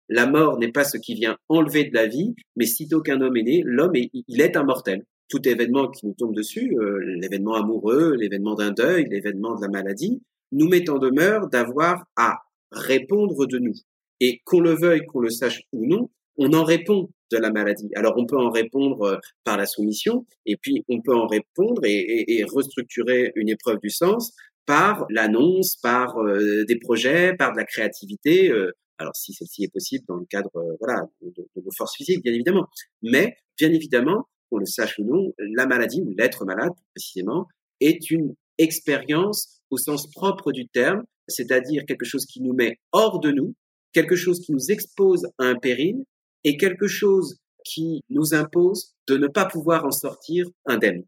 La 0.10 0.26
mort 0.26 0.58
n'est 0.58 0.72
pas 0.72 0.84
ce 0.84 0.98
qui 0.98 1.16
vient 1.16 1.38
enlever 1.50 1.86
de 1.86 1.94
la 1.94 2.08
vie, 2.08 2.34
mais 2.56 2.66
sitôt 2.66 3.02
qu'un 3.02 3.22
homme 3.22 3.38
est 3.38 3.44
né, 3.44 3.62
l'homme 3.66 3.96
est, 3.96 4.10
il 4.14 4.42
est 4.42 4.56
immortel. 4.56 5.04
Tout 5.28 5.48
événement 5.48 5.90
qui 5.90 6.06
nous 6.06 6.14
tombe 6.14 6.36
dessus, 6.36 6.78
euh, 6.78 7.00
l'événement 7.20 7.56
amoureux, 7.56 8.16
l'événement 8.16 8.56
d'un 8.56 8.72
deuil, 8.72 9.06
l'événement 9.10 9.56
de 9.56 9.62
la 9.62 9.70
maladie, 9.70 10.22
nous 10.54 10.68
met 10.68 10.90
en 10.90 10.98
demeure 10.98 11.50
d'avoir 11.50 12.06
à 12.16 12.38
répondre 12.72 13.46
de 13.46 13.60
nous. 13.60 13.74
Et 14.20 14.40
qu'on 14.46 14.60
le 14.60 14.74
veuille, 14.74 15.06
qu'on 15.06 15.20
le 15.20 15.30
sache 15.30 15.62
ou 15.74 15.86
non, 15.86 16.10
on 16.38 16.54
en 16.54 16.64
répond 16.64 17.10
de 17.32 17.38
la 17.38 17.52
maladie. 17.52 17.90
Alors 17.96 18.14
on 18.18 18.26
peut 18.26 18.38
en 18.38 18.50
répondre 18.50 19.02
euh, 19.04 19.18
par 19.44 19.58
la 19.58 19.66
soumission, 19.66 20.26
et 20.46 20.56
puis 20.58 20.84
on 20.88 21.02
peut 21.02 21.16
en 21.16 21.28
répondre 21.28 21.82
et, 21.84 22.44
restructurer 22.52 23.32
une 23.36 23.50
épreuve 23.50 23.80
du 23.82 23.90
sens 23.90 24.34
par 24.66 25.06
l'annonce, 25.10 25.76
par 25.82 26.18
euh, 26.20 26.64
des 26.66 26.78
projets, 26.78 27.36
par 27.38 27.52
de 27.52 27.58
la 27.58 27.66
créativité. 27.66 28.50
Euh, 28.50 28.72
alors 28.98 29.16
si 29.16 29.34
celle-ci 29.34 29.66
est 29.66 29.74
possible 29.74 30.06
dans 30.08 30.16
le 30.16 30.26
cadre 30.30 30.52
voilà 30.80 31.02
de, 31.22 31.30
de, 31.36 31.62
vos 31.62 31.72
forces 31.76 31.96
physiques, 31.96 32.24
bien 32.24 32.34
évidemment. 32.34 32.68
Mais 33.02 33.36
bien 33.58 33.72
évidemment, 33.72 34.28
qu'on 34.50 34.58
le 34.58 34.66
sache 34.66 34.98
ou 35.00 35.04
non, 35.04 35.34
la 35.56 35.66
maladie 35.66 36.02
ou 36.02 36.14
l'être 36.18 36.46
malade 36.46 36.74
précisément 36.94 37.48
est 37.80 38.12
une 38.12 38.36
expérience 38.58 39.62
au 39.74 39.78
sens 39.78 40.10
propre 40.12 40.52
du 40.52 40.68
terme 40.68 41.04
c'est-à-dire 41.28 41.84
quelque 41.88 42.06
chose 42.06 42.26
qui 42.26 42.42
nous 42.42 42.54
met 42.54 42.80
hors 42.92 43.20
de 43.20 43.32
nous, 43.32 43.56
quelque 43.94 44.16
chose 44.16 44.40
qui 44.40 44.52
nous 44.52 44.72
expose 44.72 45.26
à 45.38 45.46
un 45.46 45.56
péril 45.56 46.04
et 46.44 46.58
quelque 46.58 46.88
chose 46.88 47.38
qui 47.66 48.02
nous 48.10 48.34
impose 48.34 48.94
de 49.08 49.18
ne 49.18 49.28
pas 49.28 49.46
pouvoir 49.46 49.86
en 49.86 49.92
sortir 49.92 50.46
indemne. 50.66 51.04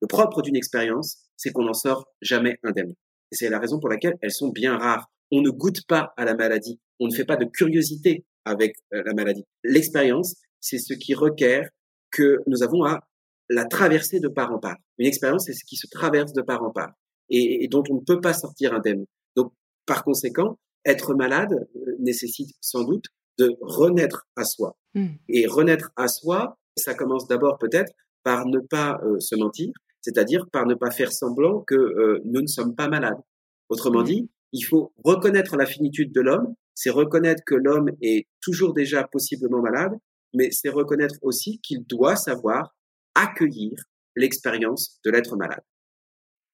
Le 0.00 0.06
propre 0.06 0.42
d'une 0.42 0.56
expérience, 0.56 1.24
c'est 1.36 1.50
qu'on 1.50 1.64
n'en 1.64 1.74
sort 1.74 2.06
jamais 2.22 2.56
indemne. 2.62 2.94
Et 3.32 3.36
c'est 3.36 3.50
la 3.50 3.58
raison 3.58 3.80
pour 3.80 3.88
laquelle 3.88 4.14
elles 4.22 4.32
sont 4.32 4.50
bien 4.50 4.76
rares. 4.76 5.10
On 5.32 5.42
ne 5.42 5.50
goûte 5.50 5.84
pas 5.86 6.12
à 6.16 6.24
la 6.24 6.34
maladie. 6.34 6.78
On 7.00 7.08
ne 7.08 7.14
fait 7.14 7.24
pas 7.24 7.36
de 7.36 7.44
curiosité 7.44 8.24
avec 8.44 8.76
euh, 8.94 9.02
la 9.04 9.12
maladie. 9.12 9.44
L'expérience, 9.64 10.34
c'est 10.60 10.78
ce 10.78 10.94
qui 10.94 11.14
requiert 11.14 11.68
que 12.10 12.38
nous 12.46 12.62
avons 12.62 12.84
à 12.84 13.00
la 13.50 13.64
traverser 13.64 14.20
de 14.20 14.28
part 14.28 14.52
en 14.52 14.58
part. 14.58 14.76
Une 14.98 15.06
expérience, 15.06 15.44
c'est 15.46 15.52
ce 15.52 15.64
qui 15.64 15.76
se 15.76 15.86
traverse 15.90 16.32
de 16.32 16.42
part 16.42 16.62
en 16.62 16.70
part 16.70 16.92
et, 17.30 17.64
et 17.64 17.68
dont 17.68 17.82
on 17.90 17.96
ne 17.96 18.00
peut 18.00 18.20
pas 18.20 18.34
sortir 18.34 18.74
indemne. 18.74 19.04
Donc, 19.36 19.52
par 19.86 20.04
conséquent, 20.04 20.58
être 20.84 21.14
malade 21.14 21.68
euh, 21.76 21.96
nécessite 21.98 22.50
sans 22.60 22.84
doute 22.84 23.06
de 23.38 23.56
renaître 23.60 24.26
à 24.36 24.44
soi. 24.44 24.76
Hmm. 24.94 25.08
Et 25.28 25.46
renaître 25.46 25.90
à 25.96 26.08
soi, 26.08 26.58
ça 26.76 26.94
commence 26.94 27.28
d'abord 27.28 27.58
peut-être 27.58 27.92
par 28.24 28.46
ne 28.46 28.58
pas 28.58 29.00
euh, 29.04 29.20
se 29.20 29.36
mentir, 29.36 29.72
c'est-à-dire 30.00 30.48
par 30.50 30.66
ne 30.66 30.74
pas 30.74 30.90
faire 30.90 31.12
semblant 31.12 31.60
que 31.60 31.74
euh, 31.74 32.20
nous 32.24 32.42
ne 32.42 32.46
sommes 32.46 32.74
pas 32.74 32.88
malades. 32.88 33.20
Autrement 33.68 34.02
dit, 34.02 34.30
il 34.52 34.62
faut 34.62 34.92
reconnaître 35.04 35.56
la 35.56 35.66
finitude 35.66 36.12
de 36.12 36.20
l'homme, 36.20 36.54
c'est 36.74 36.90
reconnaître 36.90 37.42
que 37.44 37.54
l'homme 37.54 37.90
est 38.00 38.26
toujours 38.40 38.72
déjà 38.72 39.04
possiblement 39.04 39.60
malade, 39.60 39.92
mais 40.34 40.50
c'est 40.52 40.68
reconnaître 40.68 41.16
aussi 41.22 41.60
qu'il 41.60 41.84
doit 41.84 42.16
savoir 42.16 42.74
accueillir 43.14 43.72
l'expérience 44.16 44.98
de 45.04 45.10
l'être 45.10 45.36
malade. 45.36 45.62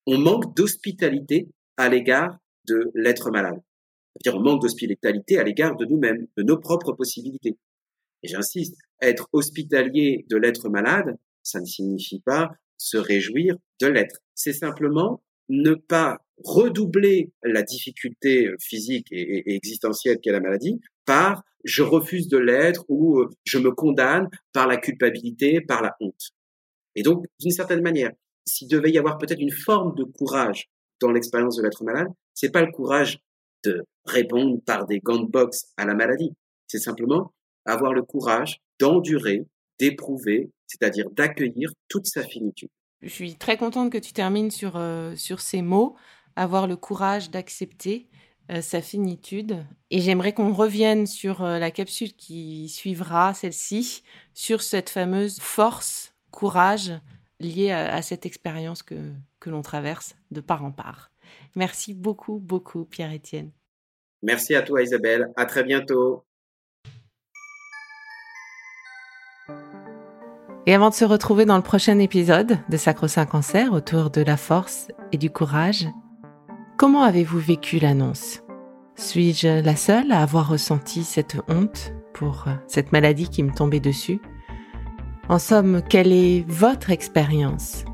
On 0.06 0.18
manque 0.18 0.54
d'hospitalité 0.56 1.48
à 1.76 1.88
l'égard 1.88 2.38
de 2.66 2.90
l'être 2.94 3.30
malade. 3.30 3.60
C'est-à-dire 4.14 4.40
on 4.40 4.44
manque 4.44 4.62
d'hospitalité 4.62 5.38
à 5.38 5.44
l'égard 5.44 5.76
de 5.76 5.84
nous-mêmes, 5.84 6.26
de 6.36 6.42
nos 6.42 6.58
propres 6.58 6.92
possibilités. 6.92 7.56
Et 8.22 8.28
j'insiste, 8.28 8.76
être 9.02 9.28
hospitalier 9.32 10.24
de 10.30 10.36
l'être 10.36 10.68
malade, 10.68 11.16
ça 11.42 11.60
ne 11.60 11.66
signifie 11.66 12.20
pas 12.20 12.52
se 12.76 12.96
réjouir 12.96 13.56
de 13.80 13.86
l'être. 13.86 14.20
C'est 14.34 14.52
simplement 14.52 15.22
ne 15.48 15.74
pas 15.74 16.18
redoubler 16.42 17.32
la 17.42 17.62
difficulté 17.62 18.50
physique 18.60 19.08
et, 19.10 19.54
existentielle 19.54 20.18
qu'est 20.20 20.32
la 20.32 20.40
maladie 20.40 20.80
par 21.04 21.44
je 21.64 21.82
refuse 21.82 22.28
de 22.28 22.38
l'être 22.38 22.84
ou 22.88 23.20
euh, 23.20 23.30
je 23.44 23.58
me 23.58 23.70
condamne 23.70 24.28
par 24.52 24.66
la 24.66 24.76
culpabilité, 24.76 25.60
par 25.62 25.82
la 25.82 25.96
honte. 26.00 26.30
Et 26.94 27.02
donc, 27.02 27.24
d'une 27.40 27.50
certaine 27.50 27.82
manière, 27.82 28.12
s'il 28.46 28.68
devait 28.68 28.90
y 28.90 28.98
avoir 28.98 29.18
peut-être 29.18 29.40
une 29.40 29.52
forme 29.52 29.94
de 29.94 30.04
courage 30.04 30.68
dans 31.00 31.10
l'expérience 31.10 31.56
de 31.56 31.62
l'être 31.62 31.84
malade, 31.84 32.08
c'est 32.34 32.50
pas 32.50 32.62
le 32.62 32.72
courage 32.72 33.18
de 33.64 33.84
répondre 34.04 34.60
par 34.64 34.86
des 34.86 35.00
gants 35.00 35.22
de 35.22 35.30
boxe 35.30 35.66
à 35.76 35.84
la 35.84 35.94
maladie. 35.94 36.32
C'est 36.66 36.78
simplement 36.78 37.32
avoir 37.64 37.92
le 37.92 38.02
courage 38.02 38.60
d'endurer, 38.78 39.46
d'éprouver, 39.78 40.50
c'est-à-dire 40.66 41.10
d'accueillir 41.10 41.70
toute 41.88 42.06
sa 42.06 42.22
finitude. 42.22 42.68
Je 43.02 43.08
suis 43.08 43.36
très 43.36 43.56
contente 43.56 43.92
que 43.92 43.98
tu 43.98 44.12
termines 44.12 44.50
sur, 44.50 44.76
euh, 44.76 45.14
sur 45.16 45.40
ces 45.40 45.62
mots, 45.62 45.96
avoir 46.36 46.66
le 46.66 46.76
courage 46.76 47.30
d'accepter 47.30 48.08
euh, 48.50 48.60
sa 48.60 48.82
finitude. 48.82 49.64
Et 49.90 50.00
j'aimerais 50.00 50.32
qu'on 50.32 50.52
revienne 50.52 51.06
sur 51.06 51.42
euh, 51.42 51.58
la 51.58 51.70
capsule 51.70 52.14
qui 52.14 52.68
suivra, 52.68 53.34
celle-ci, 53.34 54.02
sur 54.32 54.62
cette 54.62 54.90
fameuse 54.90 55.38
force, 55.40 56.14
courage 56.30 56.92
liée 57.40 57.70
à, 57.70 57.94
à 57.94 58.02
cette 58.02 58.26
expérience 58.26 58.82
que, 58.82 59.12
que 59.40 59.50
l'on 59.50 59.62
traverse 59.62 60.16
de 60.30 60.40
part 60.40 60.64
en 60.64 60.72
part. 60.72 61.10
Merci 61.54 61.94
beaucoup, 61.94 62.38
beaucoup, 62.38 62.84
Pierre-Étienne. 62.84 63.50
Merci 64.22 64.54
à 64.54 64.62
toi, 64.62 64.82
Isabelle. 64.82 65.32
À 65.36 65.44
très 65.44 65.64
bientôt. 65.64 66.24
Et 70.66 70.74
avant 70.74 70.88
de 70.88 70.94
se 70.94 71.04
retrouver 71.04 71.44
dans 71.44 71.58
le 71.58 71.62
prochain 71.62 71.98
épisode 71.98 72.58
de 72.70 72.76
Sacro-Saint 72.78 73.26
Cancer 73.26 73.72
autour 73.74 74.08
de 74.08 74.22
la 74.22 74.38
force 74.38 74.88
et 75.12 75.18
du 75.18 75.28
courage, 75.28 75.86
comment 76.78 77.02
avez-vous 77.02 77.38
vécu 77.38 77.78
l'annonce? 77.78 78.40
Suis-je 78.96 79.62
la 79.62 79.76
seule 79.76 80.10
à 80.10 80.22
avoir 80.22 80.48
ressenti 80.48 81.04
cette 81.04 81.36
honte 81.48 81.92
pour 82.14 82.46
cette 82.66 82.92
maladie 82.92 83.28
qui 83.28 83.42
me 83.42 83.52
tombait 83.52 83.80
dessus? 83.80 84.22
En 85.28 85.38
somme, 85.38 85.80
quelle 85.88 86.12
est 86.12 86.44
votre 86.46 86.90
expérience 86.90 87.84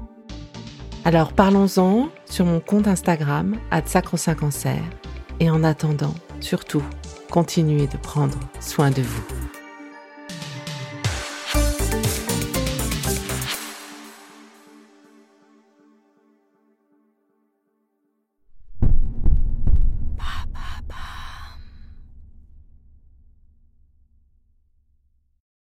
Alors 1.04 1.32
parlons-en 1.32 2.08
sur 2.24 2.44
mon 2.44 2.58
compte 2.58 2.88
Instagram, 2.88 3.56
Sacro-Saint 3.86 4.34
Cancer. 4.34 4.82
Et 5.38 5.48
en 5.48 5.62
attendant, 5.62 6.14
surtout, 6.40 6.82
continuez 7.30 7.86
de 7.86 7.96
prendre 7.96 8.38
soin 8.60 8.90
de 8.90 9.02
vous. 9.02 9.39